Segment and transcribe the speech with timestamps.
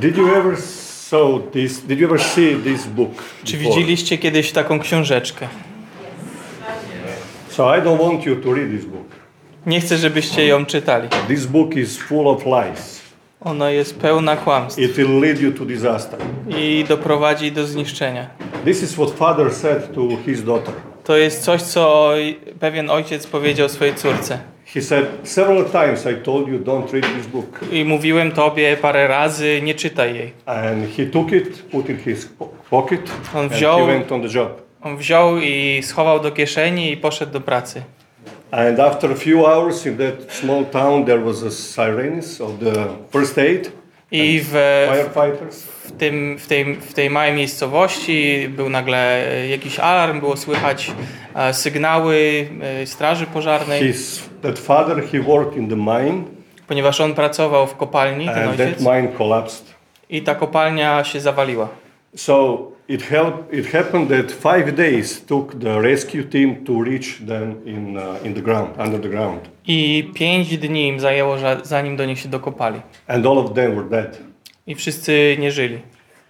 [0.00, 1.80] Did you ever saw this?
[1.80, 3.10] Did you ever see this book?
[3.44, 3.74] Czy before?
[3.74, 5.48] widzieliście kiedyś taką książeczkę?
[7.48, 9.06] So I don't want you to read this book.
[9.66, 11.08] Nie chcę, żebyście ją czytali.
[11.28, 13.00] This book is full of lies.
[13.40, 16.20] Ona jest pełna kłamstw It will lead you to disaster.
[16.48, 18.26] i doprowadzi do zniszczenia.
[18.64, 20.74] This is what father said to his daughter.
[21.04, 22.12] To jest coś, co
[22.60, 24.38] pewien ojciec powiedział swojej córce.
[24.74, 27.60] He said several times I told you don't read this book.
[27.72, 30.32] I mówiłem tobie parę razy, nie czytaj jej.
[30.46, 33.00] And he took it, put it in his po- pocket,
[33.34, 34.62] On and wziął- he went on the job.
[34.82, 37.82] On wziął i schował do kieszeni i poszedł do pracy.
[38.50, 42.72] And after a few hours in that small town, there was a sirens of the
[43.12, 43.70] first aid,
[44.10, 44.52] I w,
[44.92, 45.68] firefighters.
[45.88, 50.92] W, tym, w, tej, w tej małej miejscowości był nagle jakiś alarm, było słychać
[51.34, 52.46] e, sygnały
[52.82, 56.22] e, straży pożarnej, His that father he worked in the mine,
[56.66, 59.64] ponieważ on pracował w kopalni, ten and that ojciec, mine collapsed.
[60.10, 61.68] i ta kopalnia się zawaliła.
[62.16, 62.58] So
[62.88, 63.58] it helped.
[63.58, 68.34] It happened that five days took the rescue team to reach them in uh, in
[68.34, 72.80] the ground, under the ground, I pięć dni im zajęło, zanim do nich się dokopali.
[73.06, 74.18] and all of them were dead.
[74.68, 75.78] I wszyscy nie żyli.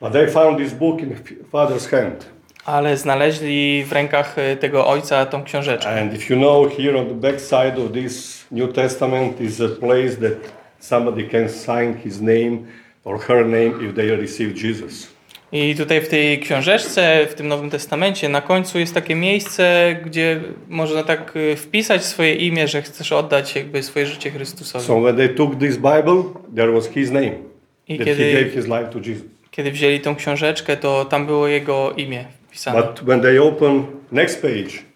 [0.01, 1.15] But they found this book in
[1.53, 2.27] father's hand.
[2.65, 6.01] Ale znaleźli w rękach e, tego ojca tą książeczkę.
[6.01, 9.69] And if you know, here on the back side of this New Testament is a
[9.69, 12.59] place that somebody can sign his name
[13.05, 15.09] or her name if they receive Jesus.
[15.53, 20.41] I tutaj w tej książeczce, w tym Nowym Testamencie, na końcu jest takie miejsce, gdzie
[20.69, 24.85] można tak y, wpisać swoje imię, że chcesz oddać jakby swoje życie Chrystusowi.
[24.85, 26.23] So when they took this Bible,
[26.57, 27.49] there was his name
[27.89, 29.25] I that he kiedy, gave his life to Jesus.
[29.51, 32.83] kiedy wzięli tą książeczkę, to tam było jego imię wpisane.
[32.83, 34.89] But when they open next page,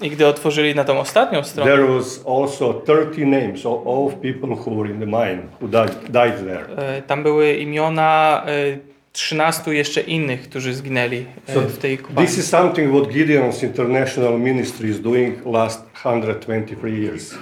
[0.00, 4.48] I gdy otworzyli na tą ostatnią stronę, there was also 30 names of all people
[4.56, 6.96] who were in the mine who died, died there.
[6.98, 8.78] y, tam były imiona y,
[9.12, 12.28] 13 jeszcze innych, którzy zginęli y, So w tej kopalni.
[12.28, 17.34] This is something what Gideon's international ministry is doing last 123 years.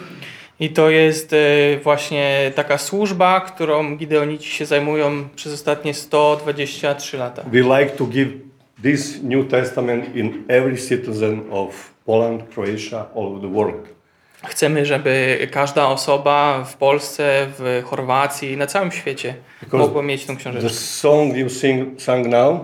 [0.60, 1.36] I to jest e,
[1.82, 7.42] właśnie taka służba, którą Gideonici się zajmują przez ostatnie 123 lata.
[7.52, 8.28] We like to give
[8.82, 13.88] this New Testament in every citizen of Poland, Croatia, all over the world.
[14.44, 20.34] Chcemy, żeby każda osoba w Polsce, w Chorwacji na całym świecie Because mogła mieć tą
[20.34, 20.68] The książeczkę.
[20.70, 22.60] song you sing, sang now,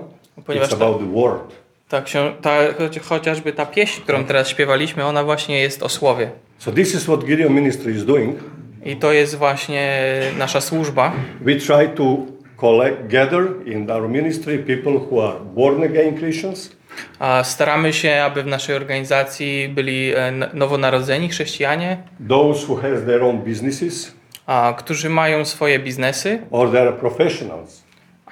[0.47, 1.41] Ponieważ it's about the word.
[1.88, 2.02] ta,
[2.42, 2.58] ta,
[3.02, 6.31] chociażby ta pieśń, którą teraz śpiewaliśmy, ona właśnie jest o słowie.
[6.65, 8.39] So this is what Gideon Ministry is doing.
[8.84, 11.12] I to jest właśnie nasza służba.
[11.41, 12.17] We try to
[12.56, 16.77] collect, gather in our ministry people who are born again Christians,
[17.19, 21.97] A staramy się, aby w naszej organizacji byli e, nowonarodzeni chrześcijanie,
[22.28, 24.15] those who has their own businesses,
[24.47, 27.83] a, którzy mają swoje biznesy, or they are professionals.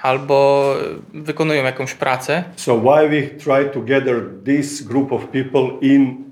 [0.01, 0.75] albo
[1.13, 2.43] wykonują jakąś pracę.
[2.55, 6.30] So why we try to gather this group of people in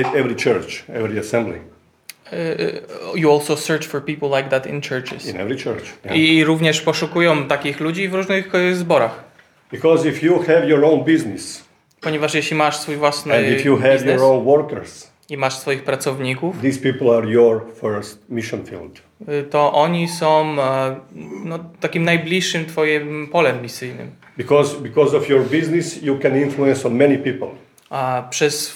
[0.00, 1.58] at every church, every assembly,
[3.14, 5.26] You also search for people like that in churches.
[5.26, 5.92] in every church.
[6.04, 6.16] Yeah.
[6.16, 9.24] I również poszukują takich ludzi w różnych e, zborach.
[9.72, 11.64] Because if you have your own business
[12.00, 15.54] Ponieważ jeśli masz swój własny and if you have biznes your own workers, i masz
[15.58, 19.00] swoich pracowników, these people are your first mission field.
[19.28, 20.96] y, to oni są e,
[21.44, 24.10] no, takim najbliższym twoim polem misyjnym.
[24.36, 27.48] Because because of your business, you can influence on many people.
[27.94, 28.74] A przez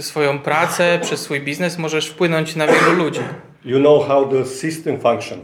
[0.00, 3.20] swoją pracę, przez swój biznes możesz wpłynąć na wielu ludzi.
[3.64, 5.38] You know how the system function.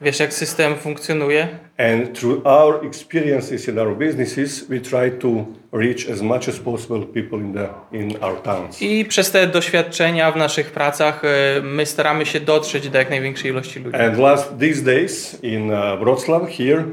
[0.00, 1.48] Wiesz, jak system funkcjonuje?
[1.78, 5.28] And through our experiences in our businesses, we try to
[5.72, 8.82] reach as much as possible people in the in our towns.
[8.82, 11.28] I przez te doświadczenia w naszych pracach e,
[11.62, 13.96] my staramy się dotrzeć do jak największej ilości ludzi.
[13.96, 16.84] And last these days in uh, Wrocław here,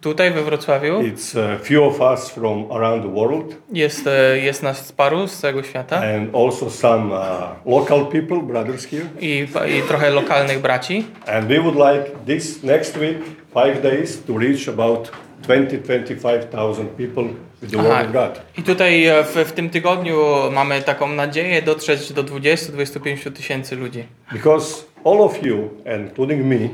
[0.00, 4.62] tutaj we Wrocławiu it's a few of us from around the world, jest, e, jest
[4.62, 7.20] nas paru z całego świata and also some uh,
[7.66, 9.04] local people, brothers here.
[9.20, 9.46] i,
[9.78, 11.04] i trochę lokalnych braci.
[11.26, 13.18] And we would like this next week,
[13.54, 15.10] five days, to reach about
[15.42, 17.24] 20, 25,000 people
[17.62, 17.88] with the Aha.
[17.88, 18.40] word of God.
[18.58, 20.16] I tutaj e, w, w tym tygodniu
[20.52, 24.04] mamy taką nadzieję dotrzeć do 20-25 tysięcy ludzi.
[24.32, 26.68] Because all of you, including me,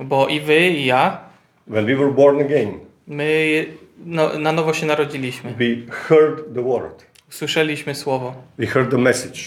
[0.00, 1.25] Bo i wy, i ja,
[1.68, 3.66] when we were born again, my
[4.06, 5.50] no, na nowo się narodziliśmy.
[5.58, 9.40] we heard the word, Usłyszeliśmy słowo, we heard the message,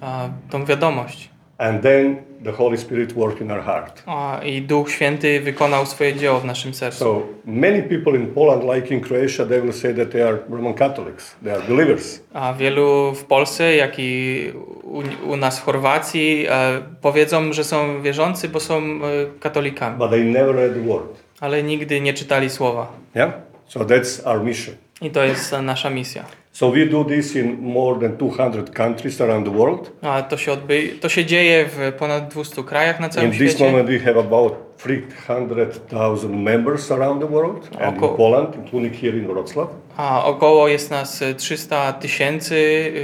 [0.00, 1.30] a, tą wiadomość.
[1.58, 4.02] and then the Holy Spirit worked in our heart.
[4.06, 6.98] A, I Duch Święty wykonał swoje dzieło w naszym sercu.
[7.04, 10.74] So many people in Poland, like in Croatia, they will say that they are Roman
[10.74, 12.22] Catholics, they are believers.
[12.32, 14.44] A wielu w Polsce, jak i
[14.82, 19.00] u, u nas w Chorwacji e, powiedzą, że są wierzący, bo są e,
[19.40, 19.98] katolikami.
[19.98, 21.23] but they never read the word.
[21.40, 22.92] Ale nigdy nie czytali słowa.
[23.14, 23.32] Yeah?
[23.68, 24.74] So that's our mission.
[25.02, 26.24] I to jest nasza misja.
[26.52, 29.90] So we do this in more than 200 countries around the world.
[30.02, 33.50] A to się, odby- to się dzieje w ponad 200 krajach na całym In this
[33.50, 33.64] świecie.
[33.64, 39.18] moment, we have about 300,000 members around the world, and in Oko- Poland, including here
[39.18, 39.68] in Wrocław.
[39.96, 42.54] A około jest nas y, 300 tysięcy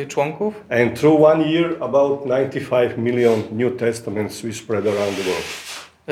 [0.03, 0.55] y, członków.
[0.71, 5.45] And through one year, about 95 million New Testaments we spread around the world.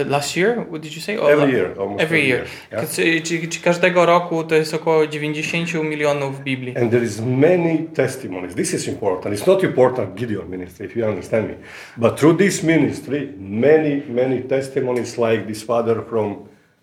[0.03, 1.17] Y, Last year, what did you say?
[1.17, 2.39] Every year, almost Every every year.
[2.39, 3.23] year, yeah.
[3.23, 6.77] Czy, czy każdego roku to jest około 90 milionów Biblii.
[6.79, 8.55] And there is many testimonies.
[8.55, 9.35] This is important.
[9.39, 11.55] It's not important Gideon ministry, if you understand me.
[11.97, 16.37] But through this ministry, many, many testimonies like this father from,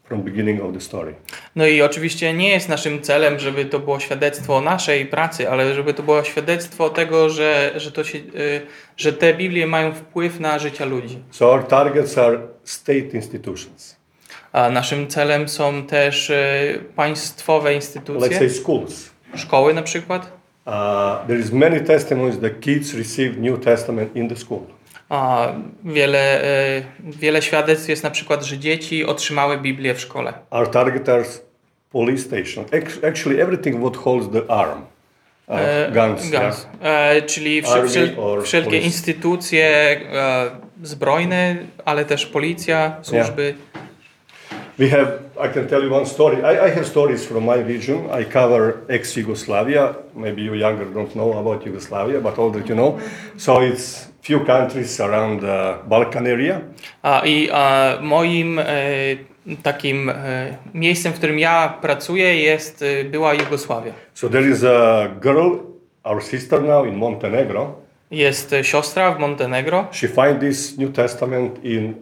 [0.06, 1.14] from beginning of the story.
[1.56, 5.94] No i oczywiście nie jest naszym celem, żeby to było świadectwo naszej pracy, ale żeby
[5.94, 8.62] to było świadectwo tego, że, że, to się, y,
[8.98, 11.20] że te Biblie mają wpływ na życie ludzi.
[11.32, 13.96] So our targets are state institutions.
[14.52, 19.10] A naszym celem są też y, państwowe Let's instytucje, say schools.
[19.36, 20.32] szkoły na przykład.
[20.66, 20.74] Uh,
[21.28, 24.62] there is many testimonies that kids receive New Testament in the school.
[25.10, 25.48] A
[25.84, 26.44] wiele,
[26.78, 30.34] y, wiele świadectw jest na przykład, że dzieci otrzymały Biblię w szkole.
[30.50, 31.24] Our target are
[31.92, 32.66] police station.
[32.66, 34.82] Ac- Actually, everything what holds the arm.
[35.48, 36.32] Uh, E, guns.
[36.32, 36.44] yeah.
[36.44, 36.68] guns.
[36.82, 38.86] E, czyli wszel, or wszelkie police.
[38.86, 39.66] instytucje
[40.14, 40.50] e,
[40.84, 41.56] zbrojne,
[41.86, 43.56] ale też policja, służby.
[44.78, 46.44] We have, I can tell you one story.
[46.44, 48.10] I, I have stories from my region.
[48.12, 49.96] I cover ex-Yugoslavia.
[50.14, 53.00] Maybe you younger don't know about Yugoslavia, but all older you know.
[53.38, 56.62] So it's few countries around the Balkan area.
[57.04, 59.18] A, I a, moim e,
[59.64, 63.94] takim e, miejscem, w którym ja pracuję, jest e, była Jugosławia.
[64.14, 65.58] So there is a girl,
[66.04, 67.76] our sister now in Montenegro.
[68.12, 69.88] Jest siostra w Montenegro.
[69.92, 71.96] She find this New Testament in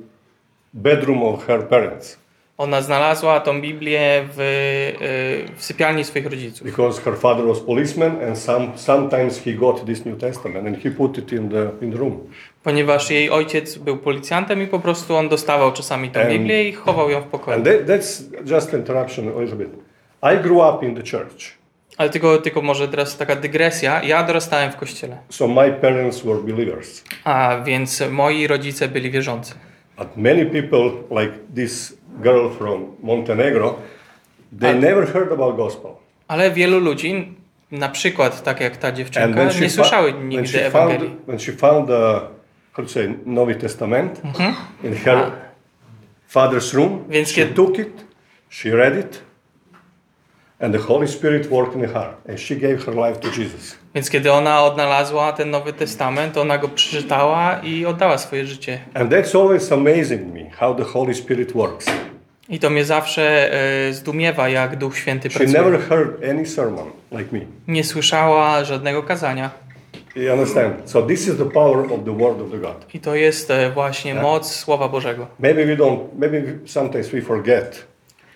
[0.74, 2.23] bedroom of her parents
[2.58, 6.68] Ona znalazła tą Biblię w, e, w sypialni swoich rodziców.
[6.68, 10.92] because her father was policeman and some, sometimes he got this New Testament and he
[10.92, 12.20] put it in the, in the room.
[12.64, 17.10] Ponieważ jej ojciec był policjantem i po prostu on dostawał czasami Em, Biblię i chował
[17.10, 17.58] ją w pokoju.
[17.58, 18.24] And that, that's
[18.56, 19.70] just interruption a little bit.
[20.24, 21.44] I grew up in the church.
[21.98, 24.04] Ale tylko, tylko może teraz taka dygresja.
[24.04, 27.04] Ja dorastałem w kościele, So my parents were believers.
[27.24, 29.54] a więc moi rodzice byli wierzący.
[29.98, 30.92] But many people,
[31.22, 33.76] like this girl from Montenegro,
[34.60, 35.92] they Ale- never heard about gospel.
[36.28, 37.34] Ale wielu ludzi,
[37.72, 41.16] na przykład tak jak ta dziewczynka, when nie słyszały when nigdy she found, Ewangelii.
[41.28, 42.20] when she found the,
[42.88, 44.54] say, Novi Testament Mhm.
[44.84, 45.32] in her
[46.34, 48.06] father's room, Więc she kiedy- took it,
[48.50, 49.22] she read it,
[50.60, 53.76] and the Holy Spirit worked in her heart, and she gave her life to Jesus.
[53.96, 58.80] Więc kiedy ona odnalazła ten Nowy Testament, ona go przeczytała i oddała swoje życie.
[58.94, 61.86] And that's always amazing me, how the Holy Spirit works.
[62.50, 65.62] I to mnie zawsze e, zdumiewa, jak Duch Święty She pracuje.
[65.62, 67.40] never heard any sermon like me.
[67.68, 69.50] Nie słyszała żadnego kazania.
[70.16, 70.74] You understand?
[70.86, 72.86] So this is the power of the Word of the God.
[72.94, 75.28] I to jest e, właśnie moc Słowa Bożego.
[75.40, 77.86] Maybe we don't, maybe sometimes we forget,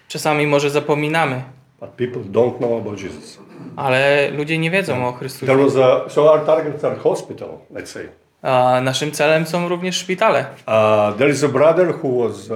[0.08, 1.42] Czasami może zapominamy,
[1.80, 3.40] but people don't know about Jesus.
[3.76, 5.46] ale ludzie nie wiedzą o Chrystusie.
[5.46, 8.10] There was a, so our targets are hospital, let's say.
[8.42, 10.46] A naszym celem są również szpitale.
[10.68, 12.56] Uh, there is a brother who was, uh,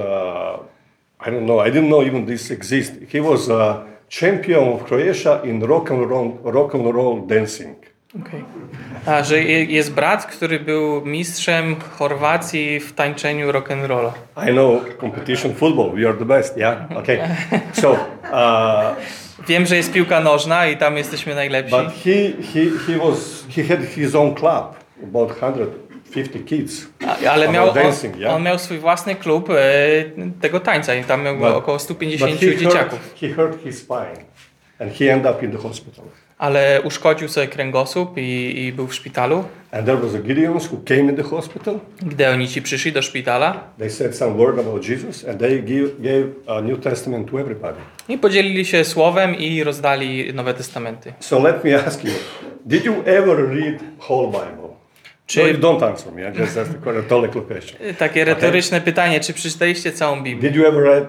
[1.27, 2.95] I don't know, I didn't know even this exists.
[3.13, 7.75] He was a champion of Croatia in rock and roll, rock and roll dancing.
[8.19, 8.43] Okay.
[9.05, 14.11] A że je- jest brat, który był mistrzem Chorwacji w tańczeniu rock'n'rolla.
[14.49, 16.77] I know competition football, we are the best, yeah?
[16.97, 17.19] Okay.
[17.81, 17.97] So, uh,
[19.47, 21.71] Wiem, że jest piłka nożna i tam jesteśmy najlepsi.
[21.71, 22.11] but he,
[22.53, 26.87] he, he was, he had his own club, about 150 kids.
[27.25, 28.35] A- Ale miał, on, dancing, yeah?
[28.35, 29.53] on miał swój własny klub e,
[30.41, 33.13] tego tańca i tam miał But- około But 150 he hurt, dzieciaków.
[33.21, 34.25] he hurt his spine
[34.79, 36.05] and he ended up in the hospital.
[36.41, 39.43] Ale uszkodził sobie kręgosłup i, i był w szpitalu.
[39.71, 41.79] And there was a Gideons who came in the hospital.
[42.01, 45.89] Gdy oni ci przyszli do szpitala They said some word about Jesus and they give,
[45.99, 47.77] gave a New Testament to everybody.
[48.09, 51.13] i podzielili się słowem i rozdali Nowe Testamenty.
[51.19, 52.11] So let me ask you,
[52.65, 53.79] did you ever read
[54.09, 54.69] whole Bible?
[55.27, 57.79] Czy- No, you don't answer me, I just asked a rhetorical question.
[57.97, 60.49] Takie retoryczne pytanie, czy przeczytaliście całą Biblię?
[60.49, 61.03] Did you ever read,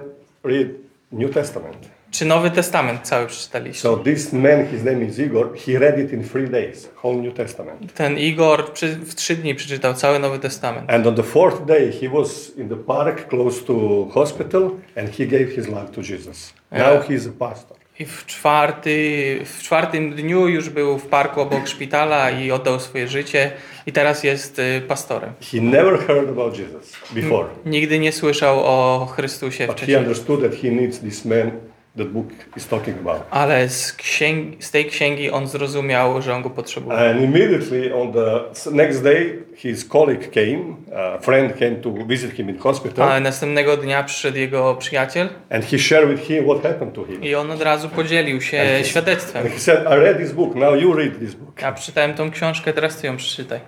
[0.44, 0.66] read
[1.12, 1.76] New Testament?
[2.12, 3.82] Czy Nowy Testament cały przeczytaliście?
[3.82, 7.34] So this man, his name is Igor, he read it in three days, whole New
[7.34, 7.94] Testament.
[7.94, 10.90] Ten Igor przy, w trzy dni przeczytał cały Nowy Testament.
[10.90, 15.26] And on the fourth day, he was in the park close to hospital and he
[15.26, 16.52] gave his life to Jesus.
[16.70, 17.08] Now Yeah.
[17.08, 17.76] he's a pastor.
[17.98, 23.08] I w, czwarty, w czwartym dniu już był w parku obok szpitala i oddał swoje
[23.08, 23.50] życie
[23.86, 25.32] i teraz jest y, pastorem.
[25.52, 29.98] He never heard about Jesus before, Nigdy nie słyszał o Chrystusie but he wcześniej.
[29.98, 31.50] understood that he needs this man
[31.96, 33.22] that book is talking about.
[33.30, 36.98] Ale z, księgi, z tej księgi on zrozumiał, że on go potrzebuje.
[36.98, 42.50] And immediately on the next day, his colleague came, a friend came to visit him
[42.50, 46.94] in hospital, A następnego dnia przyszedł jego przyjaciel and he shared with him what happened
[46.94, 47.22] to him.
[47.22, 49.42] i on od razu podzielił się świadectwem.
[49.42, 51.62] And he said, I read this book, now you read this book.
[51.62, 53.60] Ja przeczytałem tą książkę, teraz ty ją przeczytaj.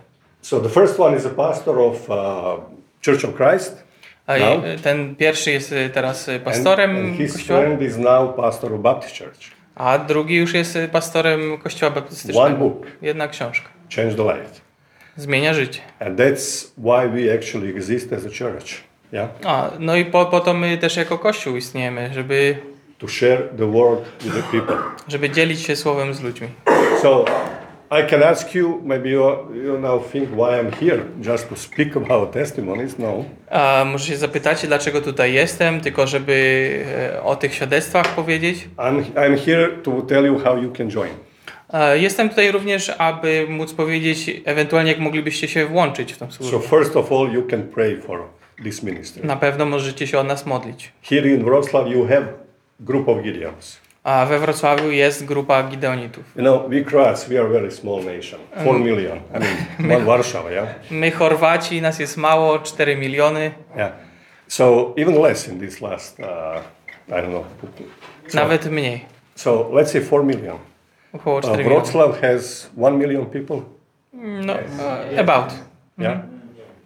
[0.42, 2.16] So the first one is a pastor of uh,
[3.04, 3.83] Church of Christ.
[4.26, 8.34] A i- ten pierwszy jest y, teraz And, pastorem and his kościoła, friend is now
[8.36, 9.38] pastor of Baptist Church.
[9.74, 12.56] a drugi już jest pastorem kościoła One baptystycznego.
[12.56, 13.68] book Jedna książka.
[13.96, 14.60] changed the life.
[15.16, 15.80] Zmienia życie.
[16.00, 18.66] And that's why we actually exist as a church.
[19.12, 19.28] Yeah?
[19.44, 22.56] A, no i po, po to my też jako kościół istniejemy, żeby,
[22.98, 24.76] To share the word with the people.
[25.08, 26.48] żeby dzielić się słowem z ludźmi.
[27.02, 27.24] So
[28.00, 29.22] I can ask you, maybe you,
[29.64, 32.98] you now think why I'm here, just to speak about testimonies.
[32.98, 33.24] No.
[33.50, 36.34] A może się zapytacie, dlaczego tutaj jestem, tylko żeby
[37.14, 38.68] e, o tych świadectwach powiedzieć.
[38.76, 41.10] I'm, I'm here to tell you how you can join.
[41.94, 46.68] Jestem tutaj również, aby móc powiedzieć ewentualnie, jak moglibyście się włączyć w tą So służbę.
[46.68, 48.22] first of all, you can pray for
[48.64, 49.26] this ministry.
[49.26, 50.92] Na pewno możecie się o nas modlić.
[51.02, 52.26] Here in Wrocław, you have
[52.80, 53.80] group of Gideons.
[54.04, 56.24] A we Wrocławiu jest grupa Gideonitów.
[56.36, 59.18] You know, we Croats, we are a very small nation, four million.
[59.18, 63.92] I mean, one Warsaw, yeah, My Chorwaci, nas jest mało, 4 miliony, yeah.
[64.48, 66.26] So even less in this last, uh,
[67.08, 67.44] I don't know.
[68.28, 69.00] So, nawet mniej.
[69.34, 70.58] so let's say four million.
[71.12, 71.80] Około Uh, 4 miliony.
[71.80, 73.62] Wrocław has one million people.
[74.46, 74.54] No,
[75.12, 75.52] e, about.
[75.98, 76.18] Yeah.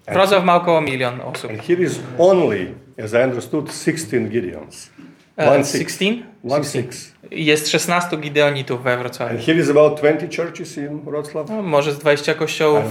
[0.06, 1.50] Wrocław ma około milion osób.
[1.50, 2.66] And here is only,
[3.04, 4.90] as I understood, 16 Gideons.
[5.36, 5.78] E, One six.
[5.78, 6.27] 16?
[6.44, 7.12] One six.
[7.30, 9.30] Jest 16 Gideonitów we Wrocławiu.
[9.36, 11.48] And here is about 20 churches in Wrocław.
[11.48, 12.82] No, może z 20 I kościołów.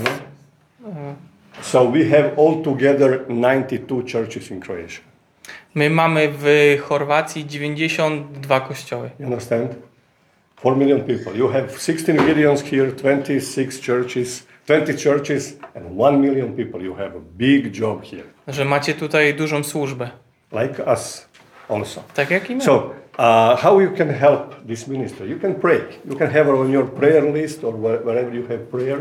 [1.61, 4.99] So we have altogether 92 churches in Croatia.
[5.75, 6.45] My mamy w
[6.81, 9.09] Chorwacji 92 kościoły.
[9.19, 9.71] You understand?
[10.59, 11.37] 4 million people.
[11.37, 16.81] You have 16 Gideons here, 26 churches, 20 churches, and 1 million people.
[16.81, 20.09] You have a big job here, Że macie tutaj dużą służbę.
[20.51, 21.27] like us
[21.69, 22.03] also.
[22.13, 22.61] Tak jak i my.
[22.61, 25.29] So, uh, how you can help this ministry?
[25.29, 25.79] You can pray.
[26.09, 28.97] You can have on your prayer list or where- wherever you have prayer.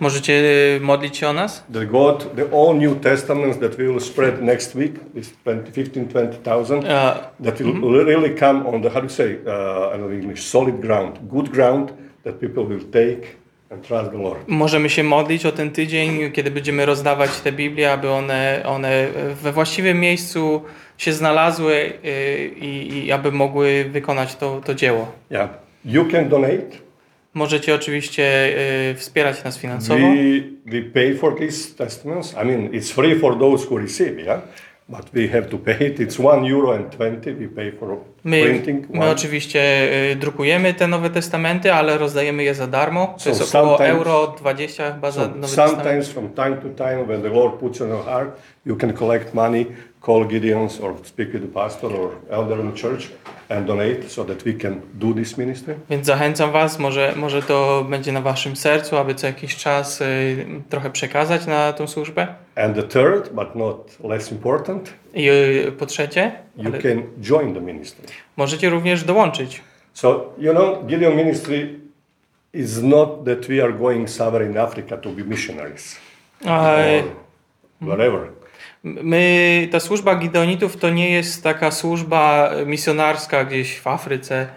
[0.00, 1.64] Możecie y, modlić się o nas?
[1.72, 6.06] The God, the all New Testaments that we will spread next week, this 20, 15,
[6.08, 10.12] 20,000, E, that will really come on the, how do you say, uh, I don't
[10.22, 11.92] English, solid ground, good ground
[12.24, 13.36] that people will take
[13.70, 14.38] and trust the Lord.
[14.48, 19.06] Możemy się modlić o ten tydzień, kiedy będziemy rozdawać te Biblię, aby one, one
[19.42, 20.62] we właściwym miejscu
[20.98, 25.12] się znalazły y, i, i aby mogły wykonać to, to dzieło.
[25.30, 25.50] Yeah.
[25.84, 26.88] You can donate.
[27.34, 28.48] Możecie oczywiście
[28.90, 30.00] y, wspierać nas finansowo.
[30.00, 32.32] We, we pay for these testaments.
[32.42, 34.40] I mean, it's free for those who receive, yeah?
[34.90, 36.00] But we have to pay it.
[36.00, 37.32] It's one euro and 20.
[37.34, 38.86] We pay for My, printing.
[38.90, 39.10] my one.
[39.10, 39.60] oczywiście
[40.12, 43.06] y, drukujemy te Nowe Testamenty, ale rozdajemy je za darmo.
[43.06, 45.70] To So jest około euro 20 chyba za So Nowy Testament.
[45.72, 48.30] sometimes from time to time, when the Lord puts on your heart,
[48.66, 49.66] you can collect money,
[50.00, 53.08] call Gideons, or speak with the pastor or elder in the church,
[53.48, 55.74] and donate so that we can do this ministry.
[55.90, 60.46] Więc zachęcam Was, może, może to będzie na Waszym sercu, aby co jakiś czas y,
[60.68, 62.26] trochę przekazać na tą służbę.
[62.58, 65.28] And the third, but not less important, I
[65.78, 68.04] po trzecie, you ale can join the ministry.
[68.36, 69.62] możecie również dołączyć.
[69.92, 71.80] So, you know, Gideon ministry
[72.52, 75.96] is not that we are going somewhere in Africa to be missionaries
[76.46, 77.02] A, or
[77.80, 78.28] wherever.
[78.84, 84.48] My, ta służba Gideonitów to nie jest taka służba misjonarska gdzieś w Afryce.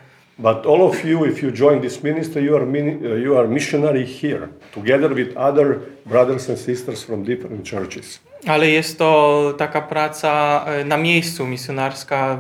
[0.41, 4.05] But all of you, if you join this ministry, you are, uh, you are missionary
[4.05, 8.19] here, together with other brothers and sisters from different churches.
[8.47, 12.37] Ale jest to taka praca e, na miejscu misjonarska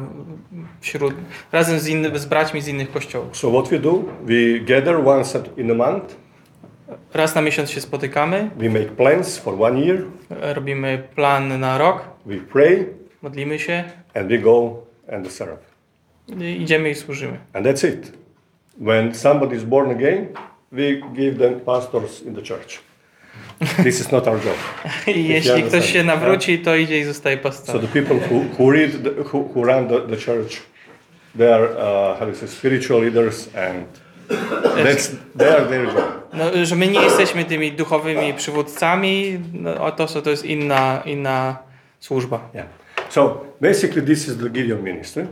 [0.81, 1.13] wśród,
[1.51, 3.37] razem z, inny, z braćmi z innych kościołów.
[3.37, 6.15] So what we do, we gather once in a month,
[7.13, 10.03] Raz na miesiąc się spotykamy, we make plans for one year,
[10.41, 12.85] e, robimy plan na rok, we pray,
[13.21, 14.75] modlimy się, and we go
[15.11, 15.70] and serve.
[16.39, 17.37] Idziemy i służymy.
[17.53, 18.11] And that's it.
[18.77, 20.27] When somebody is born again,
[20.71, 22.79] we give them pastors in the church.
[23.83, 24.55] This is not our job.
[25.15, 27.81] I jeśli ktoś się nawróci, to idzie i zostaje So pastorem.
[27.81, 30.61] the people who, who read, the, who, who run the, the church,
[31.37, 33.85] they are, uh, how do you say, spiritual leaders, and
[34.85, 36.29] that's they are their job.
[36.33, 41.57] No, że my nie jesteśmy tymi duchowymi przywódcami, no, to, to jest inna, inna
[41.99, 42.49] służba.
[42.53, 42.67] Yeah.
[43.09, 45.27] So basically, this is the Gideon ministry.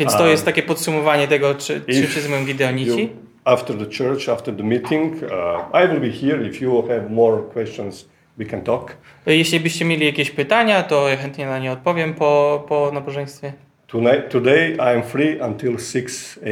[0.00, 3.08] Więc to jest takie podsumowanie tego, czy, czym się zajmują Gideonici.
[3.44, 6.48] After the church, after the meeting, uh, I will be here.
[6.48, 8.96] If you have more questions, we can talk.
[9.26, 13.52] Jeśli byście mieli jakieś pytania, to ja chętnie na nie odpowiem po, po nabożeństwie.
[13.86, 16.46] Tonight, today, I am free until 6 a-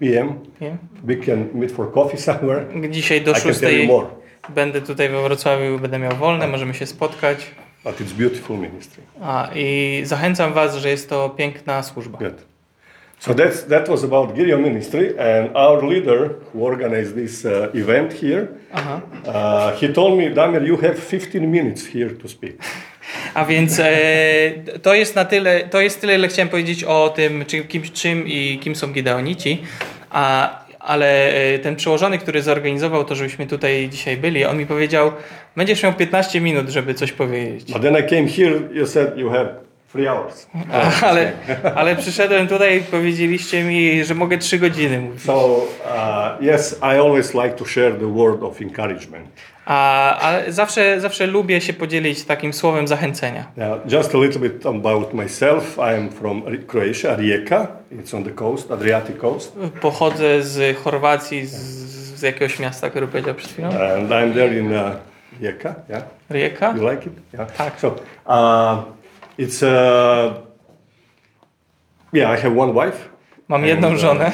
[0.00, 0.34] p.m.
[1.04, 2.66] We can meet for coffee somewhere.
[2.90, 4.06] Dzisiaj do I can tell you 6 more.
[4.48, 7.50] będę tutaj we Wrocławiu, będę miał wolne, możemy się spotkać.
[7.84, 9.02] But it's beautiful ministry.
[9.22, 12.18] A, I zachęcam Was, że jest to piękna służba.
[12.18, 12.51] Good.
[13.22, 18.12] So that's, that was about Gideon Ministry, and our leader who organized this uh, event
[18.12, 19.00] here, Aha.
[19.26, 22.60] uh, he told me, Damir, you have 15 minutes here to speak.
[23.34, 23.90] A więc e,
[24.82, 28.28] to jest na tyle, to jest tyle, ile chciałem powiedzieć o tym, czy, kim, czym
[28.28, 29.62] i kim są Gideonici.
[30.10, 35.12] A, ale e, ten przełożony, który zorganizował to, żebyśmy tutaj dzisiaj byli, on mi powiedział,
[35.56, 37.72] będziesz miał 15 minut, żeby coś powiedzieć.
[37.72, 40.46] But then I came here, you said you have three hours.
[40.72, 41.32] A, ale,
[41.74, 45.22] ale przyszedłem tutaj i powiedzieliście mi, że mogę 3 godziny mówić.
[45.22, 49.28] So, uh, yes, I always like to share the word of encouragement.
[49.66, 53.44] A, ale zawsze, zawsze lubię się podzielić takim słowem zachęcenia.
[53.56, 55.78] Now, just a little bit about myself.
[55.78, 57.66] I am from Croatia, Rijeka.
[57.92, 59.56] It's on the coast, Adriatic coast.
[59.80, 61.54] Pochodzę z Chorwacji, z,
[62.18, 63.68] z jakiegoś miasta, które powiedział przed chwilą.
[63.68, 64.80] And I'm there in uh,
[65.40, 66.02] Rijeka, yeah.
[66.30, 66.74] Rijeka?
[66.76, 67.12] You like it?
[67.34, 67.52] Yeah.
[67.52, 67.80] Tak.
[67.80, 67.88] So,
[68.26, 69.01] uh,
[69.38, 70.34] it's, uh,
[72.12, 73.12] yeah, I have one wife,
[73.48, 74.32] Mam jedną żonę,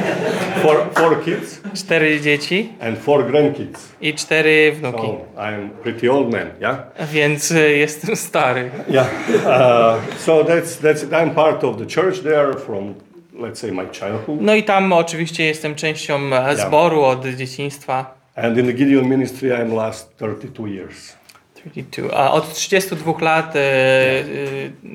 [0.62, 3.88] four, four kids, cztery dzieci and four grandkids.
[4.00, 5.06] i cztery wnuki.
[5.06, 6.78] So I'm pretty old man, yeah?
[7.12, 8.70] Więc y, jestem stary.
[8.88, 9.06] Yeah.
[9.30, 11.02] Uh, so that's, that's.
[11.02, 12.94] I'm part of the church there from,
[13.40, 14.40] let's say, my childhood.
[14.40, 18.14] No i tam oczywiście jestem częścią e, zboru od dzieciństwa.
[18.36, 21.17] And in the Gideon ministry, I'm last 32 years.
[21.64, 22.10] 32.
[22.16, 24.24] A od 32 lat e, e,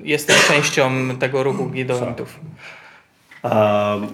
[0.03, 2.39] jestem częścią tego ruchu Gideonitów.
[3.43, 4.07] Um,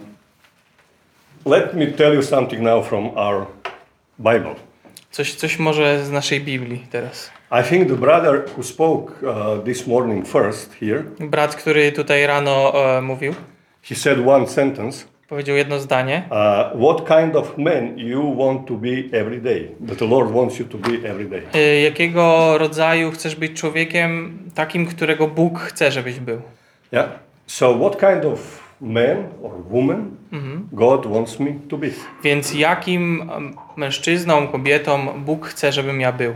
[1.45, 3.45] let me tell you something now from our
[4.19, 4.55] Bible.
[5.11, 7.31] Coś, coś może z naszej Biblii teraz.
[7.51, 12.73] I think the brother who spoke uh, this morning first here, Brat, który tutaj rano
[12.97, 13.33] e, mówił,
[13.81, 15.05] he said one sentence.
[15.29, 16.23] Powiedział jedno zdanie.
[16.29, 18.89] Uh, what kind of man you want to be
[19.19, 19.67] every day?
[19.87, 21.41] That the Lord wants you to be every day.
[21.53, 26.41] E, Jakiego rodzaju chcesz być człowiekiem takim, którego Bóg chce, żebyś był?
[26.91, 27.09] Yeah.
[27.47, 30.11] So, what kind of man or woman
[30.71, 31.87] God wants me to be?
[32.23, 36.33] Więc jakim em, mężczyzną, kobietą Bóg chce, żebym ja był?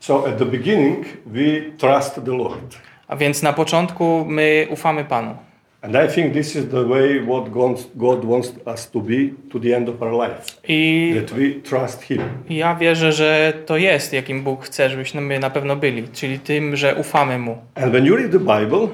[0.00, 1.42] So, at the beginning, we
[1.78, 2.76] trust the Lord.
[3.08, 5.36] A więc na początku my ufamy Panu.
[5.86, 9.16] And I think this is the way what God God wants us to be
[9.52, 10.42] to the end of our life.
[10.68, 12.18] I That we trust Him.
[12.50, 16.76] ja wierzę, że to jest, jakim Bóg chce, żebyśmy my na pewno byli, czyli tym,
[16.76, 17.58] że ufamy Mu.
[17.74, 18.88] And when you read the Bible,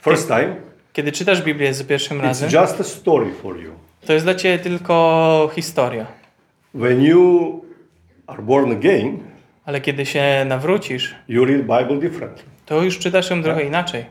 [0.00, 0.56] first time,
[0.92, 3.70] Kiedy czytasz Biblię za pierwszym it's razem, just a story for you.
[4.06, 6.06] to jest dla Ciebie tylko historia.
[6.74, 7.64] When you
[8.26, 9.18] are born again,
[9.64, 12.44] Ale kiedy się nawrócisz, you read Bible differently.
[12.66, 14.04] to już czytasz ją trochę inaczej.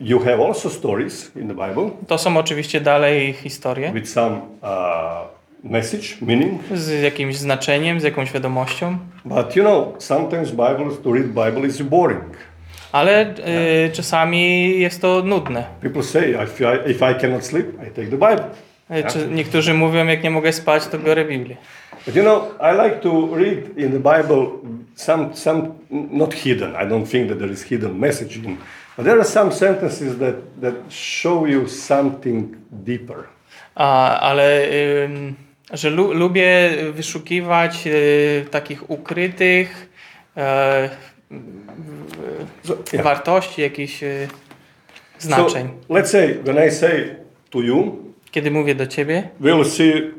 [0.00, 5.28] You have also stories in the Bible To są oczywiście dalej historie with some uh,
[5.64, 6.60] message, meaning.
[6.74, 11.82] z jakimś znaczeniem, z jakąś wiadomością, But you know, sometimes Bible to read Bible is
[11.82, 12.36] boring.
[12.92, 13.34] ale
[13.86, 15.64] y, czasami jest to nudne.
[15.82, 18.44] People say, if I, if I cannot sleep, I take the Bible.
[18.90, 21.56] Y, Czy niektórzy mówią, jak nie mogę spać, to biorę Biblię.
[22.06, 24.46] But you know, I like to read in the Bible
[24.94, 26.70] some, some not hidden.
[26.74, 28.56] I don't think that there is hidden message in,
[29.02, 33.16] there are some sentences that, that show you something deeper.
[33.74, 34.68] A, ale
[35.04, 35.34] ym,
[35.72, 39.88] że lu, lubię wyszukiwać y, takich ukrytych
[40.36, 40.90] e,
[42.64, 43.04] So, yeah.
[43.04, 44.28] wartości, jakichś y,
[45.18, 45.68] znaczeń.
[45.88, 47.16] So, let's say when I say
[47.50, 47.96] to you,
[48.30, 50.10] Kiedy mówię do ciebie, we'll see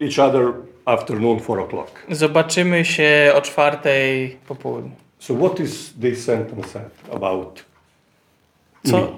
[0.00, 0.52] each other
[0.84, 1.90] afternoon, four o'clock.
[2.10, 4.90] zobaczymy się o czwartej po południu.
[5.18, 6.80] So what is this sentence
[7.12, 7.64] about?
[8.86, 9.08] Co,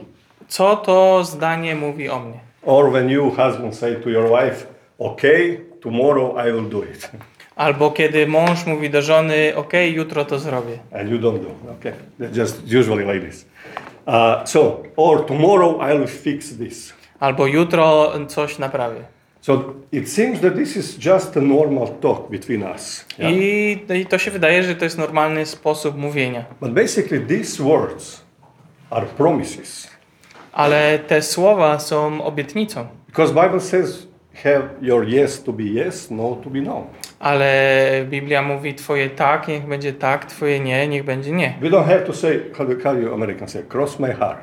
[0.49, 2.41] co to zdanie mówi o mnie?
[2.63, 4.67] Or when you, husband, say to your wife,
[4.99, 7.11] okay, tomorrow I will do it.
[7.57, 10.79] Albo kiedy mąż mówi do żony, ok, jutro to zrobię.
[10.93, 11.49] and you don't do.
[11.73, 11.93] Okay,
[12.33, 13.47] just usually like this.
[14.07, 16.93] Uh, so, or tomorrow I'll fix this.
[17.21, 19.01] Albo jutro coś naprawię.
[19.41, 23.05] So it seems that this is just a normal talk between us.
[23.19, 23.33] yeah?
[23.33, 26.45] I, I to się wydaje, że to jest normalny sposób mówienia.
[26.61, 28.23] But basically, these words
[28.93, 29.91] are promises
[30.53, 32.87] Ale te słowa są obietnicą.
[33.07, 34.07] because Bible says,
[34.45, 36.87] "Have your yes to be yes, no to be no."
[37.21, 37.47] Ale
[38.11, 41.55] Biblia mówi twoje tak, niech będzie tak, twoje nie, niech będzie nie.
[41.61, 44.41] We don't have to say, how do, how you Americans say, "Cross my heart."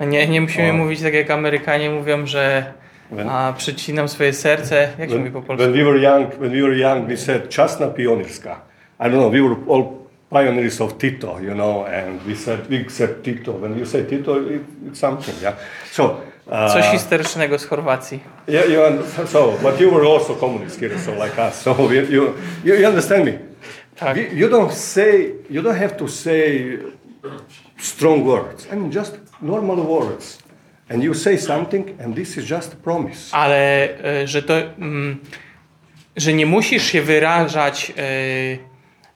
[0.00, 0.72] Nie, nie musimy O.
[0.72, 2.64] mówić tak jak Amerykanie mówią, że
[3.12, 4.88] When- a, przycinam swoje serce.
[4.98, 5.62] Jak się mówi po When, polsku?
[5.72, 8.60] when we were young, when we were young, we said czasna pionierska.
[9.00, 9.84] I don't know, we were all
[10.32, 13.52] pioneers of Tito, you know, and we said we said Tito.
[13.52, 15.56] When you say Tito, it, it's something, yeah.
[15.92, 16.20] So.
[16.46, 18.20] Uh, Coś historycznego z Chorwacji.
[18.48, 18.80] Yeah, you
[19.26, 21.62] so, but you were also communist here, so like us.
[21.62, 23.38] So you, you, you, understand me?
[23.96, 24.16] Tak.
[24.16, 26.78] You, you don't say, you don't have to say
[27.78, 28.66] strong words.
[28.72, 30.38] I mean, just normal words.
[30.88, 33.32] And you say something, and this is just promise.
[33.32, 35.18] Ale e, że to, mm,
[36.16, 38.71] że nie musisz się wyrażać e,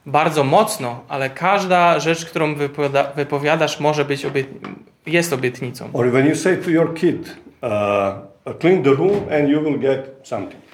[0.06, 4.46] bardzo mocno, ale każda rzecz, którą wypowiada, wypowiadasz, może być obiet,
[5.06, 5.88] jest obietnicą.
[5.92, 10.00] Or when you say to your kid, uh, clean the room, and you will get
[10.22, 10.66] something.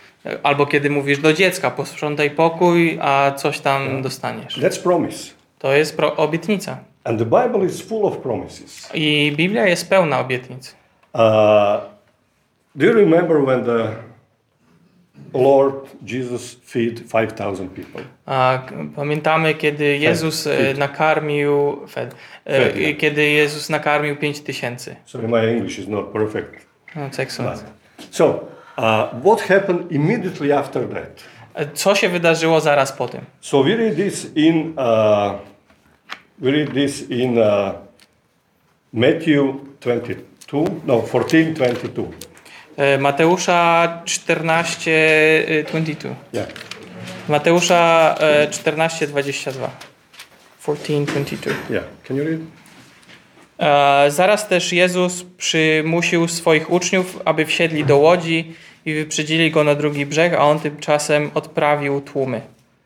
[0.43, 4.59] Albo kiedy mówisz do dziecka, posprzątaj pokój, a coś tam dostaniesz.
[4.59, 5.35] That's promise.
[5.59, 6.79] To jest pro, obietnica.
[7.05, 8.91] And the Bible is full of promises.
[8.95, 10.77] I Biblia jest pełna obietnic.
[11.15, 11.21] Uh,
[12.75, 13.89] do you remember when the
[15.35, 15.75] Lord
[16.07, 18.03] Jesus feed 5,000 people?
[18.27, 18.63] A
[18.97, 20.79] pamiętamy, kiedy Jezus Fed.
[20.79, 22.15] nakarmił, fed,
[22.45, 22.99] Fed, yeah.
[22.99, 24.97] kiedy Jezus nakarmił 5 tysięcy.
[25.05, 26.67] Sorry, my English is not perfect.
[26.97, 27.65] No, to excellent.
[28.11, 31.25] So, uh, what happened immediately after that?
[31.75, 33.21] Co się wydarzyło zaraz po tym?
[33.41, 35.33] So we read this in uh,
[36.39, 37.45] we read this in uh,
[38.93, 42.03] Matthew 22, no 14, 22.
[42.77, 46.15] E, Mateusza 14, e, 22.
[46.33, 46.49] Yeah.
[47.29, 49.71] Mateusza e, 14, 22.
[50.61, 51.55] 14, 22.
[51.71, 51.85] Yeah.
[52.09, 52.41] Can you read?
[53.59, 58.55] E, Zaraz też Jezus przymusił swoich uczniów, aby wsiedli do łodzi
[58.85, 62.41] i wyprzedzili go na drugi brzeg, a on tymczasem odprawił tłumy.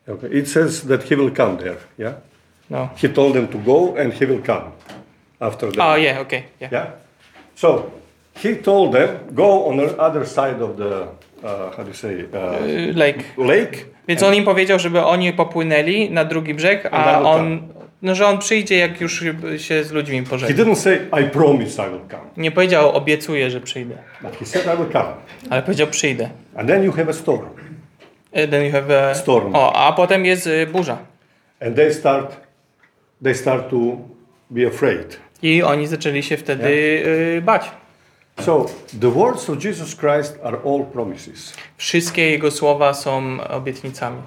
[0.08, 0.30] Okay.
[0.30, 1.76] It says that he will come there.
[1.98, 2.14] Yeah.
[2.70, 2.88] No.
[2.96, 4.62] He told them to go, and he will come
[5.40, 5.80] after that.
[5.80, 6.42] A, yeah, okej.
[6.60, 6.72] yeah.
[6.72, 6.86] Yeah.
[7.54, 7.90] So
[8.42, 11.02] he told them go on the other side of the
[11.42, 13.22] uh, how do you say uh, Y, Lake.
[13.38, 13.76] lake.
[14.08, 17.68] Więc on im powiedział, żeby oni popłynęli na drugi brzeg, a on,
[18.02, 19.24] no, że on przyjdzie, jak już
[19.56, 20.64] się z ludźmi He pożegna.
[20.64, 24.64] didn't say I promise I will come, Nie powiedział, obiecuję, że przyjdę, but he said
[24.74, 25.12] I will come.
[25.50, 26.30] ale powiedział, przyjdę.
[26.56, 27.46] And then you have a storm,
[28.36, 29.14] Y, Then you have a...
[29.14, 29.54] Storm.
[29.54, 30.98] O, a potem jest y, burza.
[31.60, 32.36] and they start
[33.22, 33.76] they start to
[34.50, 35.16] be afraid.
[35.42, 36.68] I oni zaczęli się wtedy
[37.38, 37.70] y, bać.
[38.40, 38.66] So
[39.00, 44.22] the words of Jesus Christ are all promises, Wszystkie jego słowa są obietnicami.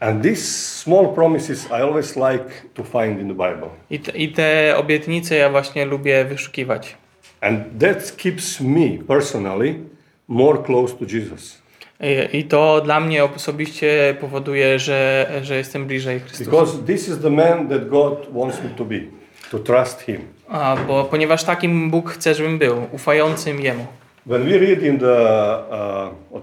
[0.00, 0.42] and these
[0.82, 2.44] small promises I always like
[2.74, 6.96] to find in the Bible, I te, I te obietnice ja właśnie lubię wyszukiwać.
[7.40, 9.78] and that keeps me personally
[10.28, 11.62] more close to Jesus.
[12.00, 16.50] I, I to dla mnie osobiście powoduje, że, że jestem bliżej Chrystusa.
[16.50, 19.00] Because this is the man that God wants me to be,
[19.50, 20.20] to trust Him.
[20.48, 23.86] A, bo ponieważ takim Bóg chce, żebym był, ufającym Jemu.
[24.26, 25.58] When we read in the
[26.30, 26.42] uh, uh,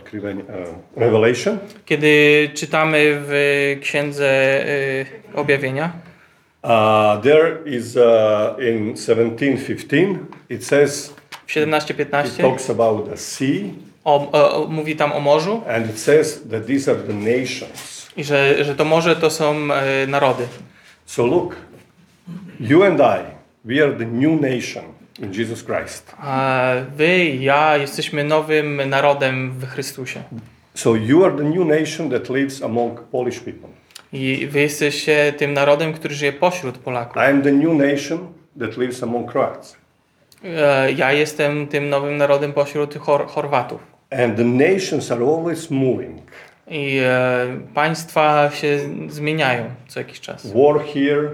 [0.96, 5.92] Revelation, Kiedy czytamy w Księdze y, Objawienia,
[6.64, 6.70] uh,
[7.24, 10.16] there is uh, in 17:15
[10.50, 11.14] it says
[11.48, 16.00] w it 17-15, talks about the sea, o, o, mówi tam o morzu and it
[16.00, 18.10] says that these are the nations.
[18.18, 19.56] i że, że to morze to są
[20.04, 20.48] y, narody.
[21.06, 21.56] So look,
[22.60, 24.84] you and I, we are the new nation
[25.20, 26.16] in Jesus Christ.
[26.20, 30.24] A wy i ja jesteśmy nowym narodem w Chrystusie.
[30.74, 33.70] So you are the new nation that lives among Polish people.
[34.14, 37.16] I wy jesteście tym narodem, który żyje pośród Polaków.
[37.16, 38.20] I am the new nation
[38.60, 39.76] that lives among Croats.
[40.44, 43.82] E, Ja jestem tym nowym narodem pośród Chor Chorwatów.
[44.12, 46.22] And the nations are always moving.
[46.68, 50.48] I e, państwa się zmieniają co jakiś czas.
[50.54, 51.30] War here,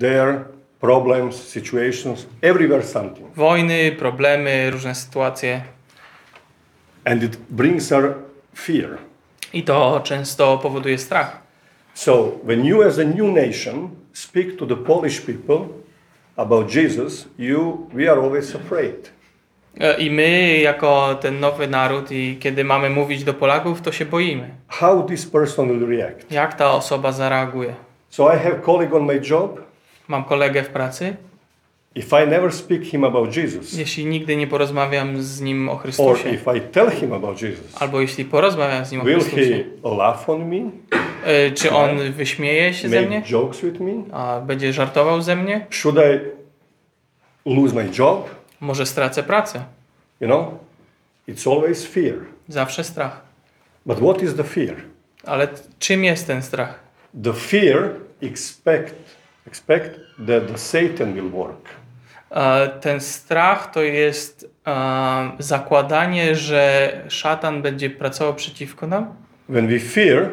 [0.00, 0.44] there,
[0.80, 3.26] problems, situations, everywhere something.
[3.36, 5.62] Wojny, problemy, różne sytuacje.
[7.04, 8.14] And it brings our
[8.54, 8.98] fear.
[9.52, 11.42] I to często powoduje strach.
[11.94, 15.66] So when you as a new nation speak to the Polish people
[16.36, 19.10] about Jesus, you we are always afraid.
[19.80, 24.04] E, I my, jako ten nowy naród, i kiedy mamy mówić do Polaków, to się
[24.06, 24.50] boimy.
[24.68, 26.32] How this person will react.
[26.32, 27.74] Jak ta osoba zareaguje?
[28.10, 29.67] So I have colleague on my job.
[30.08, 31.16] Mam kolegę w pracy.
[31.94, 35.78] If I never speak him about Jesus, Jeśli nigdy nie porozmawiam z nim o or
[35.80, 39.64] Chrystusie, if I tell him about Jesus, albo jeśli porozmawiam z nim o will Chrystusie,
[39.82, 40.70] he laugh on me,
[41.24, 43.16] e, czy on wyśmieje się ze mnie?
[43.16, 43.92] make jokes with me?
[44.12, 45.66] A będzie żartował ze mnie?
[45.70, 46.20] Should I
[47.54, 48.30] lose my job?
[48.60, 49.64] Może stracę pracę?
[50.20, 50.48] You know,
[51.28, 52.14] it's always fear.
[52.48, 53.20] Zawsze strach.
[53.86, 54.76] But what is the fear?
[55.24, 56.80] Ale czym jest ten strach?
[57.24, 57.90] The fear
[58.22, 59.17] expect
[59.48, 61.68] expect that the Satan will work.
[62.30, 69.06] E, Ten strach to jest e, zakładanie, że szatan będzie pracował przeciwko nam.
[69.48, 70.28] When we fear,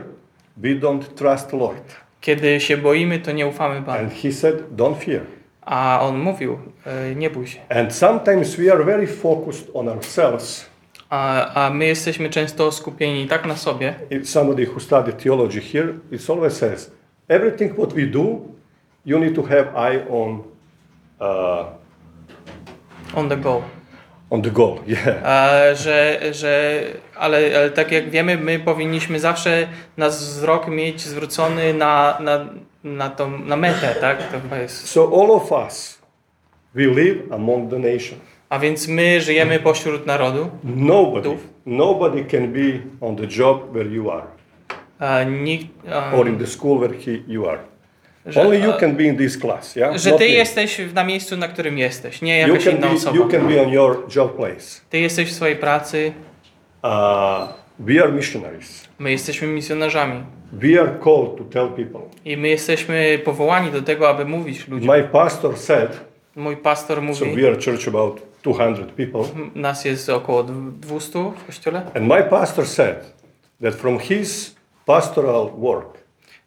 [0.58, 1.95] we don't trust Lord.
[2.21, 3.99] Kiedy się boimy, to nie ufamy Panu.
[3.99, 5.21] And he said, don't fear.
[5.62, 7.60] A on mówił, e, nie bój się.
[7.69, 10.65] And sometimes we are very focused on ourselves.
[11.10, 13.93] A, a my jesteśmy często skupieni tak na sobie.
[14.10, 16.91] If somebody who studied theology here, it always says,
[17.28, 18.39] everything what we do,
[19.06, 20.44] you need to have eye on
[21.22, 21.65] uh,
[23.15, 23.62] On the go.
[24.32, 24.80] on the goal.
[24.88, 25.24] Yeah.
[25.26, 26.82] A, że, że,
[27.15, 32.46] ale, ale tak jak wiemy, my powinniśmy zawsze nasz wzrok mieć zwrócony na, na,
[32.84, 34.32] na, tą, na metę, tak?
[34.32, 34.88] To chyba jest.
[34.88, 36.02] So all of us,
[36.74, 38.20] we live among the nation.
[38.50, 40.50] A więc my żyjemy pośród narodu.
[40.63, 44.28] Nobody, nobody can be on the job where you are,
[45.00, 47.60] A, nikt, a, or in the school where he, you are.
[48.26, 49.98] Że, Only you can be in this class, yeah.
[49.98, 50.32] że Not ty me.
[50.32, 53.18] jesteś na miejscu, na którym jesteś, nie You jakaś can inna be, osoba.
[53.18, 54.82] you can be on your job place.
[54.90, 56.14] Ty jesteś w swojej pracy,
[56.84, 57.48] Uh,
[57.80, 58.88] we are missionaries.
[59.00, 60.24] my jesteśmy misjonarzami.
[60.54, 62.02] We are called to tell people.
[62.26, 64.88] I my jesteśmy powołani do tego, aby mówić ludziom.
[64.98, 66.00] My pastor said,
[66.36, 69.22] Mój pastor so mówi, we are church about 200 people,
[69.56, 73.14] nas jest około 200 w kościele, and my pastor said
[73.62, 75.98] that from his pastoral work,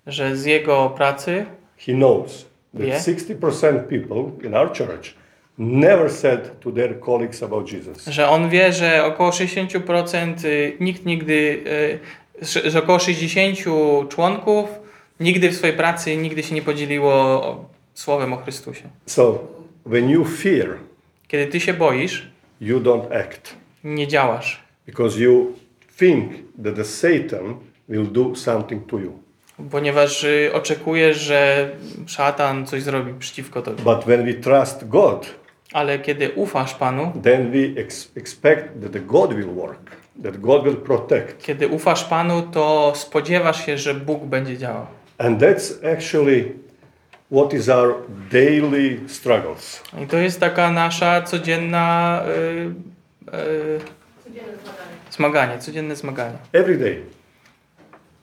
[0.07, 1.47] że z jego pracy
[1.87, 3.01] he knows that Yeah.
[3.03, 5.15] 60% people in our church
[5.59, 8.05] never said to their colleagues about Jesus.
[8.07, 11.63] że on wie, że około 60% y, nikt nigdy,
[12.43, 13.59] y, że około 60
[14.09, 14.69] członków
[15.21, 17.65] nigdy w swojej pracy nigdy się nie podzieliło
[17.95, 18.83] słowem o Chrystusie.
[19.07, 19.39] So
[19.87, 20.79] when you fear,
[21.29, 22.29] Kiedy ty się boisz,
[22.61, 25.53] you don't act nie działasz, because you
[25.99, 26.33] think
[26.65, 27.55] that the Satan
[27.89, 29.13] will do something to you.
[29.71, 31.71] Ponieważ y, oczekujesz, że
[32.07, 33.83] szatan coś zrobi przeciwko tobie.
[33.83, 35.27] But when we trust God,
[35.73, 39.79] Ale kiedy ufasz Panu, then we ex- expect that God will work,
[40.23, 41.43] that God will protect.
[41.47, 44.87] kiedy ufasz Panu, to spodziewasz się, że Bóg będzie działał.
[45.19, 46.53] And that's actually
[47.31, 47.95] what is our
[48.33, 49.83] daily struggles.
[50.03, 53.81] I to jest taka nasza codzienna y, y,
[55.11, 56.39] zmaganie, codzienne zmaganie.
[56.53, 57.03] Every day.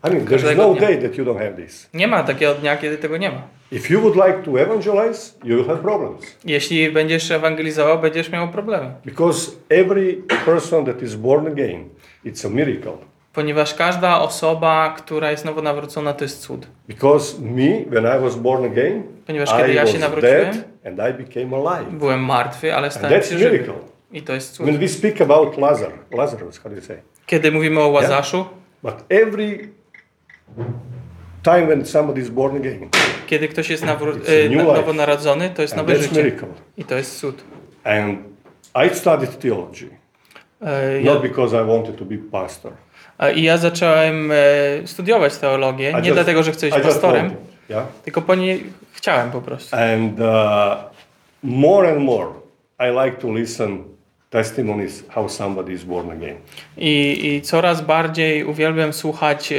[0.08, 0.88] I mean, there's Każdego no dnia.
[0.88, 1.90] day that you don't have this.
[1.94, 3.42] Nie ma takiego dnia, kiedy tego nie ma.
[3.72, 6.22] If you would like to evangelize, you will have problems.
[6.46, 8.92] Jeśli będziesz ewangelizował, będziesz miał problemy.
[9.06, 10.14] Because every
[10.46, 11.90] person that is born again,
[12.26, 12.92] it's a miracle.
[13.34, 16.68] Ponieważ każda osoba, która jest nowonawrócona, to jest cud.
[16.88, 20.48] Because me, when I was born again, Ponieważ kiedy I ja się nawróciłem,
[20.86, 21.92] and I became alive.
[21.92, 23.52] byłem martwy, ale stałem that's się żywy.
[23.52, 23.74] miracle.
[24.12, 24.66] I to jest cud.
[24.66, 26.98] When we speak about Lazarus, Lazarus, how do you say?
[27.26, 28.46] Kiedy mówimy o Łazaszu,
[28.84, 29.70] But every
[31.44, 32.90] time when somebody is born again,
[33.28, 34.20] kiedy ktoś jest nawró-
[34.70, 34.82] life.
[34.82, 36.24] nowonarodzony, to jest and nowe życie.
[36.24, 36.48] miracle.
[36.78, 37.44] I to jest cud.
[37.84, 38.18] And
[38.86, 39.90] I studied theology,
[40.62, 42.72] E, not because I wanted to be pastor.
[43.18, 44.36] a- I ja zacząłem e,
[44.88, 47.86] studiować teologię, nie just- dlatego, że chcę być pastorem, wanted, Yeah.
[48.06, 48.58] tylko po nie
[48.94, 49.76] chciałem po prostu.
[49.76, 50.26] And uh,
[51.44, 52.28] more and more,
[52.80, 53.84] I like to listen
[54.36, 56.36] testimonies how somebody is born again.
[56.78, 59.56] I, I coraz bardziej uwielbiam słuchać e,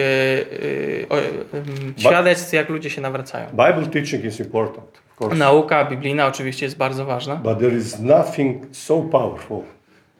[1.09, 3.47] o, em, świadectw, jak ludzie się nawracają.
[3.51, 7.99] Bible teaching is important, of course, Nauka biblijna oczywiście jest bardzo ważna, but there is
[8.01, 9.61] nothing so powerful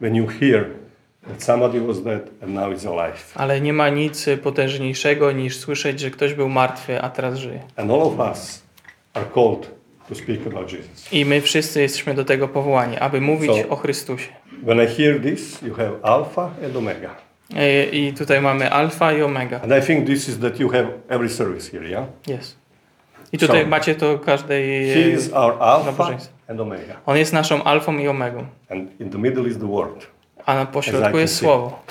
[0.01, 0.67] when you hear
[1.29, 3.33] that somebody was dead and now is alive.
[3.35, 7.61] ale nie ma nic potężniejszego niż słyszeć, że ktoś był martwy, a teraz żyje.
[7.77, 8.63] And all of us
[9.15, 9.77] are called.
[11.13, 14.29] I my wszyscy jesteśmy do tego powołani, aby mówić So- o Chrystusie.
[14.63, 17.11] When I hear this, you have Alpha and Omega.
[17.55, 19.61] E, I tutaj mamy alfa i omega.
[19.61, 22.07] And I think this is that you have every service here, yeah?
[22.27, 22.57] Jest.
[23.33, 24.95] I tutaj So- macie to każdej.
[24.95, 26.97] He is our Alpha and Omega.
[27.07, 30.07] On jest naszą alfą i omegą, And in the middle is the Word.
[30.47, 31.83] a na pośrodku jest słowo.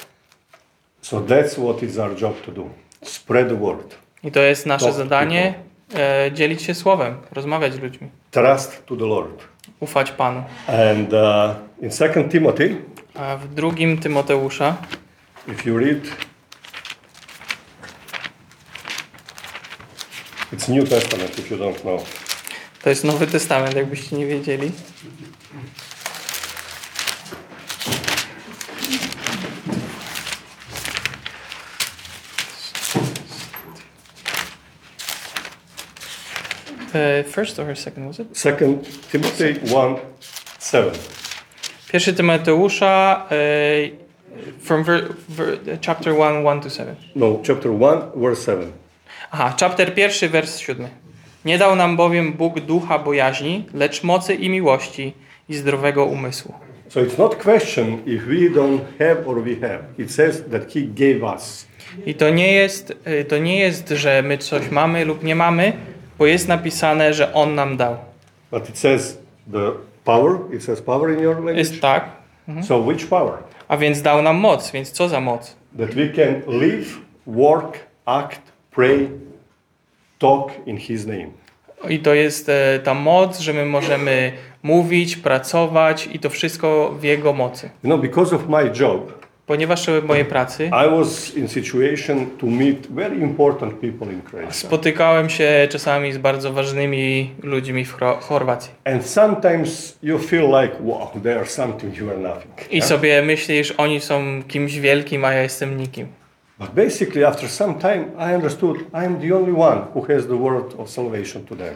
[1.01, 2.69] So that's what is our job to do.
[3.01, 3.95] Spread the word.
[4.23, 5.53] I to jest nasze Talk zadanie
[5.95, 9.43] e, dzielić się słowem, rozmawiać z ludźmi, Trust to the Lord.
[9.79, 10.43] Ufać Panu.
[10.67, 12.75] And uh, in Second Timothy,
[13.13, 14.77] A w drugim Tymoteusza,
[15.47, 16.01] if you read,
[20.53, 22.03] it's New Testament if you don't know.
[22.83, 24.71] to jest Nowy Testament, jakbyście nie wiedzieli.
[36.95, 38.37] Uh, first or second was it?
[38.37, 39.95] Second Timothy 1
[40.59, 40.91] 7.
[41.91, 43.89] Pierwszy Tymoteusza, e,
[44.59, 46.95] from ver, ver, chapter 1, 1 to 7.
[47.15, 48.71] No, chapter 1, verse 7.
[49.31, 50.89] Aha, chapter pierwszy, wers siódmy.
[51.45, 55.13] Nie dał nam bowiem Bóg ducha bojaźni, lecz mocy i miłości
[55.49, 56.53] i zdrowego umysłu.
[56.89, 59.79] So it's not question if we don't have or we have.
[59.97, 61.67] It says that He gave us.
[62.05, 65.73] I to nie jest, y, to nie jest, że my coś mamy lub nie mamy,
[66.17, 67.95] bo jest napisane, że On nam dał.
[68.51, 69.17] But it says
[69.51, 69.71] the
[70.03, 70.37] power.
[70.53, 71.57] It says power in your language.
[71.57, 72.09] Jest tak.
[72.61, 73.33] So which power?
[73.67, 75.55] A więc dał nam moc, więc co za moc?
[75.77, 79.09] That we can live, work, act, pray,
[80.19, 81.27] talk in His name.
[81.89, 84.31] I to jest e, ta moc, że my możemy
[84.63, 87.69] mówić, pracować i to wszystko w Jego mocy.
[87.83, 90.69] You know, because of my job, Ponieważ mojej pracy
[94.49, 98.71] spotykałem się czasami z bardzo ważnymi ludźmi w Chorwacji.
[98.83, 102.73] And sometimes you feel like, wow, they are something, you are nothing.
[102.73, 106.07] I sobie myślisz, oni są kimś wielkim, a ja jestem nikim.
[106.59, 110.37] But basically, after some time, I understood I am the only one who has the
[110.37, 111.75] word of salvation to them.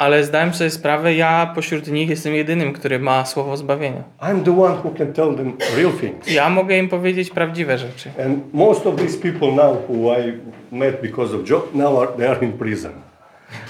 [0.00, 4.02] Ale zdałem sobie sprawę, ja pośród nich jestem jedynym, który ma słowo zbawienia.
[4.20, 6.32] I'm the one who can tell them real things.
[6.32, 8.10] Ja mogę im powiedzieć prawdziwe rzeczy.
[8.24, 10.32] And most of these people now who I
[10.72, 12.92] met because of job, now are, they are in prison.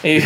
[0.04, 0.22] I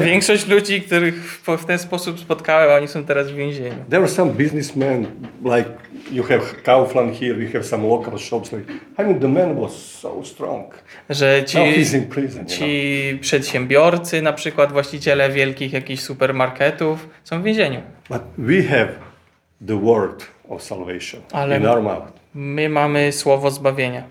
[0.00, 3.74] większość ludzi, których w- ten sposób spotkałem, oni są teraz w więzieniu.
[3.90, 5.06] There are some businessmen,
[5.44, 5.70] like
[6.12, 8.52] you have Kaufland here, we have some local shops.
[8.52, 10.74] Like, I mean, the man was so strong.
[11.10, 12.40] Że ci, Now he's in prison.
[12.40, 12.58] You know?
[12.58, 17.80] ci przedsiębiorcy, na przykład właściciele wielkich jakichś supermarketów, są w więzieniu.
[18.10, 18.88] But we have
[19.66, 22.12] the word of salvation Ale- in our mouth.
[22.34, 24.02] My mamy słowo zbawienia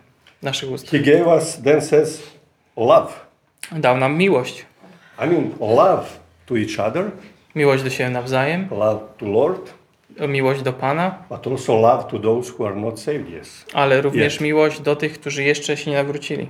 [0.41, 0.91] w naszych ustach.
[0.91, 2.23] He gave us, then says,
[2.77, 3.13] love.
[3.71, 4.65] Dał nam miłość.
[5.25, 6.05] I mean, love
[6.45, 7.11] to each other,
[7.55, 9.73] Miłość do siebie nawzajem, love to Lord,
[10.27, 13.65] miłość do Pana, but also love to those who are not saved yet.
[13.73, 14.41] ale również Jest.
[14.41, 16.43] miłość do tych, którzy jeszcze się nie nawrócili.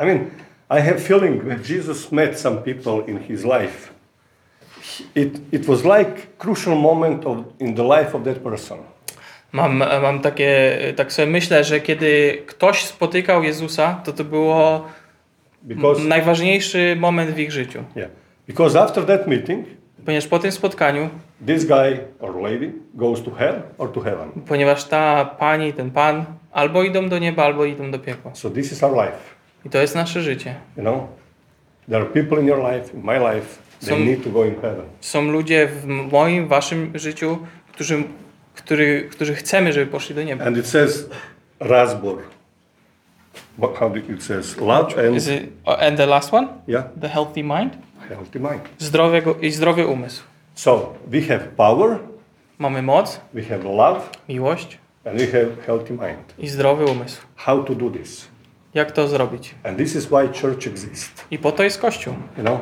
[0.00, 0.18] I mean,
[0.70, 3.90] I have feeling when Jesus met some people in his life,
[5.14, 8.78] it, it was like crucial moment of, in the life of that person.
[9.52, 14.84] Mam, mam takie, tak sobie myślę, że kiedy ktoś spotykał Jezusa, to to było
[15.64, 17.84] Because, najważniejszy moment w ich życiu.
[17.96, 18.10] yeah,
[18.46, 19.66] because after that meeting,
[20.04, 21.08] Ponieważ po tym spotkaniu,
[21.46, 24.30] this guy or lady goes to hell or to heaven.
[24.48, 28.34] ponieważ ta pani, ten pan albo idą do nieba, albo idą do piekła.
[28.34, 29.16] So this is our life.
[29.66, 30.54] I to jest nasze życie.
[30.76, 31.00] You know,
[31.88, 33.46] there are people in your life, in my life,
[33.80, 34.84] they Some- need to go in heaven.
[35.00, 37.38] Są ludzie w moim, waszym życiu,
[37.72, 38.02] którzy,
[38.54, 40.44] który, którzy chcemy, żeby poszli do nieba.
[40.44, 41.08] And it says
[41.60, 42.18] Rasbor.
[43.58, 45.42] What, how do it says love and Is it,
[45.80, 46.48] and the last one?
[46.66, 47.76] yeah, The healthy mind?
[48.08, 48.60] healthy mind.
[48.78, 50.22] Zdrowego, I zdrowy umysł.
[50.54, 51.98] So we have power,
[52.58, 56.34] Mamy moc, we have love, miłość and we have healthy mind.
[56.38, 57.22] i zdrowy umysł.
[57.36, 58.28] How to do this?
[58.74, 59.54] Jak to zrobić?
[59.64, 61.24] And this is why church exists.
[61.30, 62.14] I po to jest Kościół.
[62.36, 62.58] You know,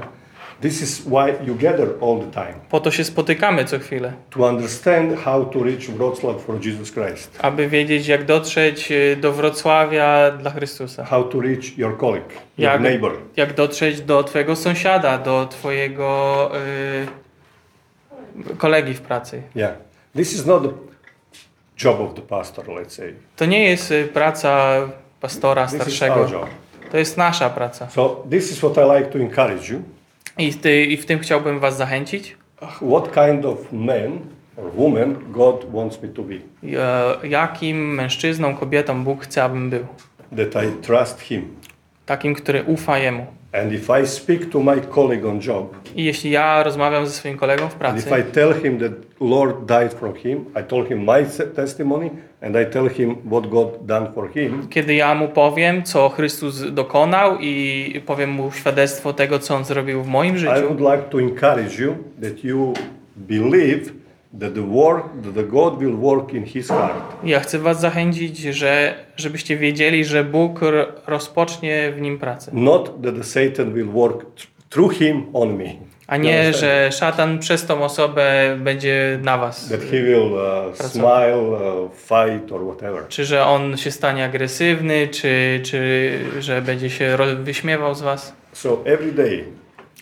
[0.62, 4.40] this is why you gather all the time Po to się spotykamy co chwilę, to
[4.40, 10.31] understand how to reach Wrocław for Jesus Christ, aby wiedzieć, jak dotrzeć y, do Wrocławia
[10.31, 11.05] dla Chrystusa.
[11.05, 13.12] how to reach your colleague, your Jak, neighbor.
[13.37, 16.51] jak dotrzeć do Twojego sąsiada, do Twojego
[18.51, 19.42] y, kolegi w pracy.
[19.55, 19.75] Yeah,
[20.16, 20.68] this is not the
[21.85, 22.64] job of the pastor.
[22.66, 24.75] Let's say To nie jest y, praca
[25.20, 26.46] pastora this is starszego, our job.
[26.90, 27.90] to jest nasza praca.
[27.90, 29.83] So this is what I like to encourage you.
[30.38, 32.37] I, ty, I w tym chciałbym Was zachęcić.
[32.61, 34.18] What kind of man
[34.57, 36.35] or woman God wants me to be?
[37.29, 39.87] Jakim mężczyzną, kobietą Bóg chce, abym był.
[40.37, 41.57] That I trust Him.
[42.07, 43.27] Takim, który ufa Jemu.
[43.53, 47.38] And if I speak to my colleague on job, I jeśli ja rozmawiam ze swoim
[47.38, 50.88] kolegą w and pracy, if I tell him that Lord died for him, I told
[50.88, 52.11] him my testimony,
[52.43, 54.69] and I tell him what God done for him.
[54.71, 60.03] kiedy ja mu powiem, co Chrystus dokonał i powiem mu świadectwo tego, co on zrobił
[60.03, 62.75] w moim I życiu, would like to encourage you that you
[63.17, 64.02] believe
[64.40, 67.03] that the work, that the God will work in His heart.
[67.25, 70.61] ja chcę was zachęcić, że żebyście wiedzieli, że Bóg
[71.07, 72.51] rozpocznie w nim pracę.
[72.55, 75.64] Not that the Satan will work th- through him on me.
[76.07, 79.68] A nie, że szatan przez tą osobę będzie na was.
[79.68, 83.09] That he will uh, smile, uh, fight, or whatever.
[83.09, 88.33] Czy że on się stanie agresywny, czy, czy że będzie się wyśmiewał z was.
[88.53, 89.45] So every day,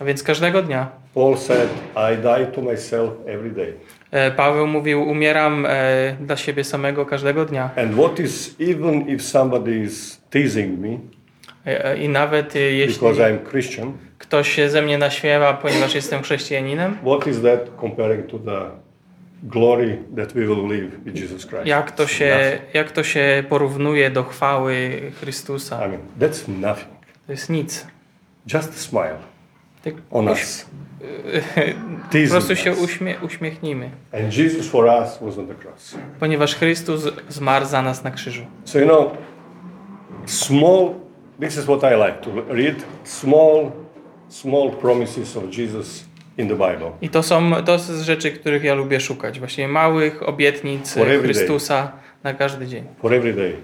[0.00, 0.88] A więc każdego dnia.
[1.14, 3.72] Paul said, I die to myself every day.
[4.10, 7.70] E, Paweł mówił, umieram e, dla siebie samego każdego dnia.
[7.76, 10.98] And what is, even if somebody is teasing me
[11.66, 16.96] E, I nawet jeśli because I'm Christian, ktoś się ze mnie naśmiewa, ponieważ jestem chrześcijaninem,
[17.02, 18.70] what is that comparing to the
[19.42, 21.66] glory that we will live with Jesus Christ?
[21.66, 25.86] jak to się, jak to się porównuje do chwały Chrystusa?
[25.86, 26.88] I mean, that's nothing.
[27.26, 27.86] To jest nic.
[28.54, 29.16] Just smile.
[29.84, 30.66] Tak on us.
[32.26, 35.94] Po prostu się uśmie, uśmiechnijmy, And Jesus for us was on the cross.
[36.20, 38.42] ponieważ Chrystus zmarł za nas na krzyżu.
[38.64, 39.12] So you know,
[40.26, 40.94] small.
[41.40, 42.74] This is what I like to read.
[43.04, 43.70] Small,
[44.28, 46.04] small promises of Jesus
[46.38, 46.90] in the Bible.
[47.02, 49.38] I to są to są rzeczy, których ja lubię szukać.
[49.38, 51.22] Właśnie małych obietnic every day.
[51.22, 51.92] Chrystusa
[52.24, 52.84] na każdy dzień.
[53.02, 53.56] for every day.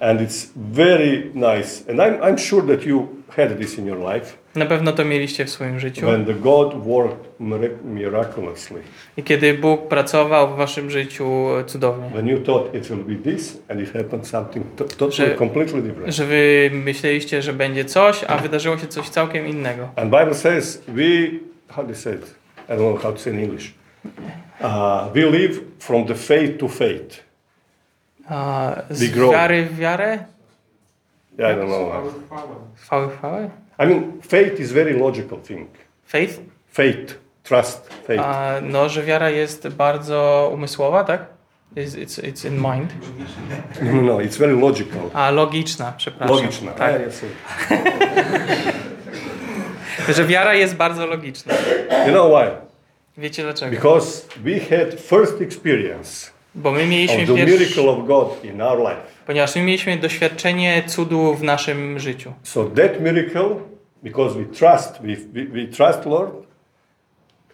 [0.00, 1.90] And it's very nice.
[1.90, 5.44] And I'm, I'm sure that you had this in your life Na pewno to mieliście
[5.44, 6.06] w swoim życiu.
[6.06, 7.40] when the God worked
[7.84, 8.80] miraculously.
[9.16, 12.10] I kiedy Bóg pracował w waszym życiu cudownie.
[12.10, 15.82] When you thought it will be this and it happened something to- totally, Że- completely
[15.82, 16.14] different.
[16.14, 19.88] Że wy myśleliście, że będzie coś, a wydarzyło się coś całkiem innego.
[19.96, 21.02] And Bible says we,
[21.68, 22.34] how do you say it?
[22.68, 23.74] I don't know how to say in English.
[24.60, 27.24] Uh, we live from the faith to faith.
[28.90, 29.32] Z grow.
[29.32, 30.18] wiary w wiarę?
[31.38, 32.14] Yeah, I don't know.
[32.76, 33.50] Chwały w chwałę?
[33.78, 35.68] I mean, faith is very logical thing.
[36.06, 36.40] Faith?
[36.72, 38.20] Faith, trust, faith.
[38.20, 41.26] A, no, że wiara jest bardzo umysłowa, tak?
[41.76, 42.94] It's, it's, it's in mind.
[43.82, 45.10] No, no, no, it's very logical.
[45.12, 46.36] A logiczna, przepraszam.
[46.36, 46.72] Logiczna.
[46.72, 47.00] Tak.
[50.16, 51.54] Że wiara jest bardzo logiczna.
[52.06, 52.50] You know why?
[53.18, 53.70] Wiecie dlaczego?
[53.70, 58.78] Because we had first experience Bo my mieliśmy of the miracle of God in our
[58.78, 59.00] life.
[59.26, 62.32] ponieważ my mieliśmy doświadczenie cudu w naszym życiu.
[62.42, 63.56] So that miracle,
[64.02, 66.32] because we trust, we, we, we trust Lord,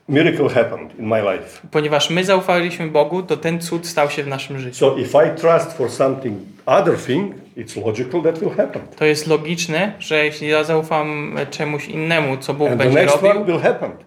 [0.08, 1.60] miracle happened in my life.
[1.70, 4.76] Ponieważ my zaufaliśmy Bogu, to ten cud stał się w naszym życiu.
[4.76, 8.82] So if I trust for something other thing, it's logical that will happen.
[8.96, 13.58] To jest logiczne, że jeśli ja zaufam czemuś innemu, co Bóg And będzie robił,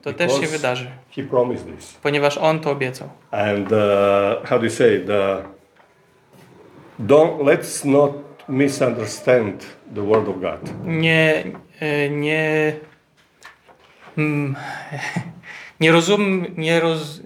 [0.02, 0.92] to też się wydarzy.
[1.16, 1.94] He promised this.
[1.94, 3.10] Ponieważ On to obiecał.
[3.32, 5.44] And uh, how do you say the
[7.00, 8.12] don't let's not
[8.48, 10.86] misunderstand the word of God.
[10.86, 11.44] Nie,
[11.80, 12.74] e, nie,
[14.18, 14.56] mm,
[15.80, 17.22] nie rozum, nie roz,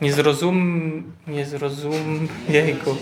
[0.00, 2.96] nie zrozum, nie zrozum, jejku.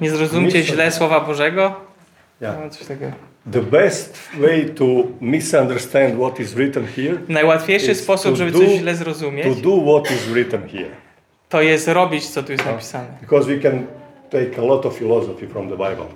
[0.00, 1.74] Nie zrozumcie źle Słowa Bożego?
[2.40, 2.56] Yeah.
[2.64, 3.12] No, coś takiego.
[3.52, 4.84] The best way to
[5.20, 10.24] misunderstand what is written here Najłatwiejszy sposób, żeby coś źle zrozumieć, to do what is
[10.28, 10.90] written here.
[11.48, 13.08] to jest robić, co tu jest napisane.
[13.20, 13.86] Because we can
[14.30, 16.06] take a lot of philosophy from the Bible.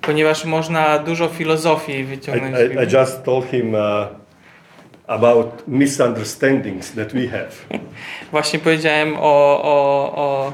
[0.00, 2.98] Ponieważ można dużo filozofii I, wyciągnąć I, I Biblii.
[3.00, 3.80] just told him uh,
[5.06, 7.50] about misunderstandings that we have.
[8.32, 10.52] Właśnie powiedziałem o, o, o,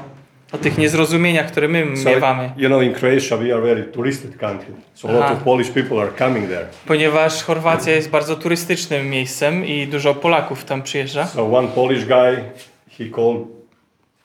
[0.51, 2.51] o tych niezrozumieniach, które my So, miewamy.
[2.57, 4.73] you know, in Croatia we are very touristic country.
[4.93, 6.65] So a lot of Polish people are coming there.
[6.87, 11.25] Ponieważ Chorwacja jest bardzo turystycznym miejscem i dużo Polaków tam przyjeżdża.
[11.27, 12.43] So one Polish guy,
[12.97, 13.47] he called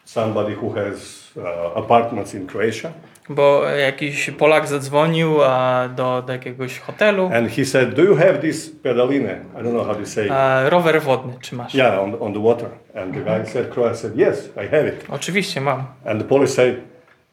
[0.05, 0.95] somebody who has
[1.37, 1.45] uh,
[1.79, 2.93] apartments in Croatia,
[3.29, 7.31] Bo jakiś Polak zadzwonił a, do, do jakiegoś hotelu.
[7.35, 9.45] and he said, "Do you have this pedaline?
[9.61, 10.31] I don't know how to say.
[10.31, 11.75] A, rower wodny, czy masz?
[11.75, 15.05] yeah, on, on the water." And the guy said, "Croat said, yes, I have it."
[15.09, 15.85] Oczywiście mam.
[16.05, 16.75] And the Polish said,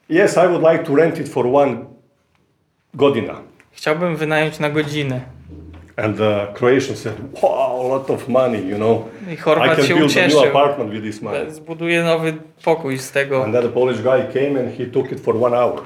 [0.08, 1.76] "Yes, I would like to rent it for one
[2.94, 3.34] godina."
[3.72, 5.20] Chciałbym wynająć na godzinę.
[5.96, 9.04] And the Croatian said, "Wow, a lot of money, you know.
[9.30, 10.48] I can się build a new ucieszył.
[10.48, 12.32] apartment with this money." Zbuduję nowy
[12.64, 15.56] pokój z tego, And then the Polish guy came and he took it for one
[15.56, 15.80] hour,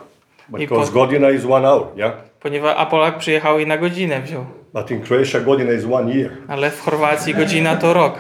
[0.49, 2.13] because po- godina is one hour, yeah.
[2.41, 4.45] ponieważ a Polak przyjechał i na godzinę wziął.
[4.75, 6.31] But in Croatia, godina is one year.
[6.49, 8.15] Ale w Chorwacji godzina to rok.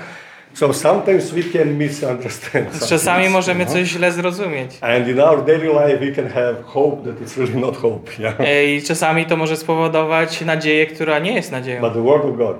[0.56, 2.88] So sometimes we can misunderstand.
[2.88, 3.78] Czasami możemy you know?
[3.78, 4.70] coś źle zrozumieć.
[4.80, 8.10] And in our daily life, we can have hope that it's really not hope.
[8.18, 8.40] Yeah.
[8.40, 11.80] E, I czasami to może spowodować nadzieję, która nie jest nadzieją.
[11.80, 12.56] But the word of God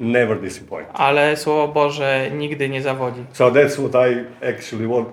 [0.00, 0.90] never disappoints.
[0.94, 3.24] Ale Słowo Boże nigdy nie zawodzi.
[3.32, 5.08] So that's what I actually want.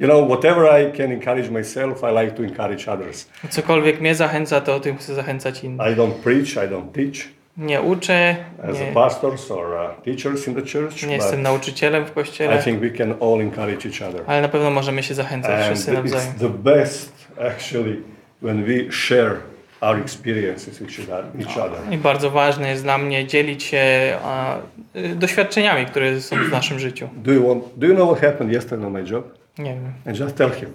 [0.00, 3.28] You know, whatever I can encourage myself, I like to encourage others.
[3.50, 5.92] Cokolwiek mnie zachęca, to o tym chcę zachęcać innych.
[5.92, 10.48] I don't preach, I don't teach Nie uczę, as a nie, pastors or uh, teachers
[10.48, 11.06] in the church.
[11.06, 14.22] nie jestem nauczycielem w I kościele, think we can all encourage each other.
[14.26, 16.32] ale na pewno możemy się zachęcać And wszyscy nawzajem.
[16.32, 17.96] it's the best actually
[18.42, 19.32] when we share
[19.80, 21.92] our experiences with each other- each other.
[21.92, 23.82] I bardzo ważne jest dla mnie dzielić się
[24.24, 24.56] a,
[24.96, 27.08] y, doświadczeniami, które są w naszym życiu.
[27.16, 27.64] Do you want?
[27.76, 29.34] Do you know what happened yesterday on my job?
[29.58, 29.92] Nie wiem.
[30.06, 30.68] And just tell him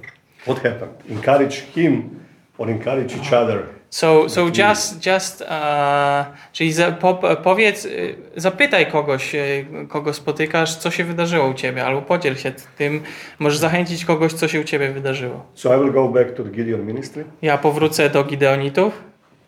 [0.44, 0.92] what happened.
[1.12, 2.10] Encourage him
[2.58, 3.58] or encourage each other.
[3.94, 5.48] So, so just, just, uh,
[6.54, 7.14] czyli za, po,
[7.44, 12.52] powiedz, y, zapytaj kogoś, y, kogo spotykasz, co się wydarzyło u ciebie, albo podziel się
[12.78, 13.02] tym,
[13.40, 15.46] możesz zachęcić kogoś, co się u ciebie wydarzyło.
[15.56, 17.26] So I will go back to the Gideon ministry.
[17.42, 19.02] Ja powrócę do Gideonitów.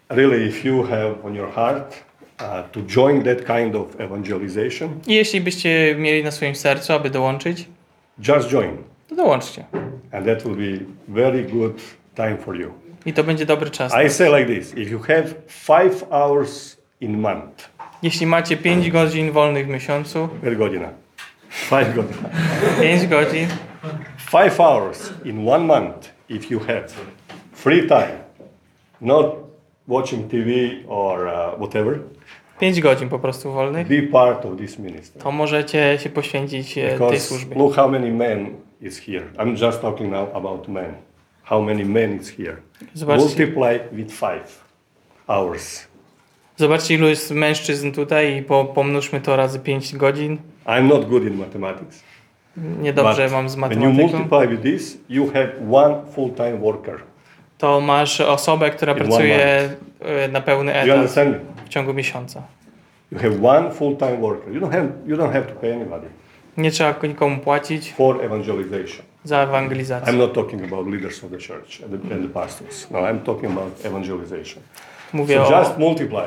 [0.10, 2.04] Really, if you have on your heart
[2.40, 7.10] uh, to join that kind of evangelization, I jeśli byście mieli na swoim sercu, aby
[7.10, 7.68] dołączyć,
[8.28, 8.78] just join,
[9.10, 9.66] to dołączcie.
[10.12, 11.82] and that will be very good
[12.16, 12.83] time for you.
[13.06, 13.94] I to będzie dobry czas.
[14.06, 17.70] I say like this: if you have five hours in month.
[18.04, 20.90] Jeśli macie 5 godzin wolnych w miesiącu, Per godzina.
[21.50, 22.30] Five godzina.
[22.82, 23.48] 5 godzin,
[24.18, 26.84] Five hours in one month if you have
[27.54, 28.18] free time,
[29.02, 29.36] not
[29.88, 30.50] watching TV
[30.88, 32.00] or uh, whatever.
[32.60, 35.22] 5 godzin po prostu wolnych, Be part of this ministry.
[35.22, 37.56] to możecie się poświęcić e, tej Because służbie.
[37.56, 38.50] look how many men
[38.82, 39.26] is here.
[39.38, 40.94] I'm just talking now about men.
[41.44, 42.58] How many men is here?
[42.94, 43.26] Zobaczcie.
[43.26, 44.64] Multiply with five
[45.28, 45.88] hours.
[46.58, 50.38] Zobaczcie, ilu jest mężczyzn tutaj i po, pomnóżmy to razy 5 godzin.
[50.66, 52.04] I'm not good in mathematics.
[52.58, 54.18] Niedobrze mam z when you matematyką.
[54.18, 57.00] multiply with this, you have one full-time worker.
[57.58, 59.70] To masz osobę, która pracuje
[60.00, 61.12] e, na pełny etat
[61.66, 62.42] w ciągu miesiąca.
[63.12, 64.54] You have one full-time worker.
[64.54, 66.08] You don't have you don't have to pay anybody
[66.58, 69.06] Nie trzeba nikomu płacić for evangelization.
[69.24, 70.14] Za ewangelizację.
[70.14, 72.88] I'm not talking about leaders of the church and the, and the pastors.
[72.92, 74.64] No, I'm talking about evangelization.
[75.14, 76.24] Mówię So o, just multiply.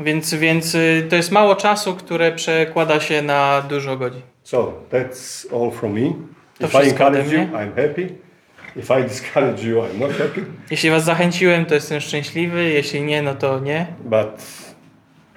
[0.00, 4.22] więc, więc y, to jest mało czasu, które przekłada się na dużo godzin.
[4.42, 6.12] So that's all from me.
[6.58, 7.40] To If I encourage you.
[7.40, 8.08] I'm happy.
[8.76, 10.44] If I discourage you, I'm not happy.
[10.70, 13.86] Jeśli was zachęciłem, to jestem szczęśliwy, jeśli nie, no to nie.
[14.04, 14.42] But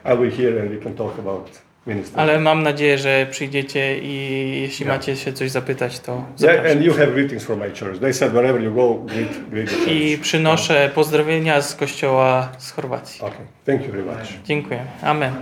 [0.05, 2.21] I'll be here and we can talk about ministry.
[2.21, 4.13] Ale mam nadzieję, że przyjdziecie i
[4.61, 4.97] jeśli Yeah.
[4.97, 6.71] macie się coś zapytać, to Yeah, zapraszam.
[6.77, 7.99] and you have greetings from my church.
[7.99, 9.87] They said wherever you go, greet, greet the church.
[9.91, 13.21] I przynoszę pozdrowienia z kościoła z Chorwacji.
[13.21, 14.27] Okay, thank you very much.
[14.45, 14.79] Dziękuję.
[15.01, 15.33] Amen.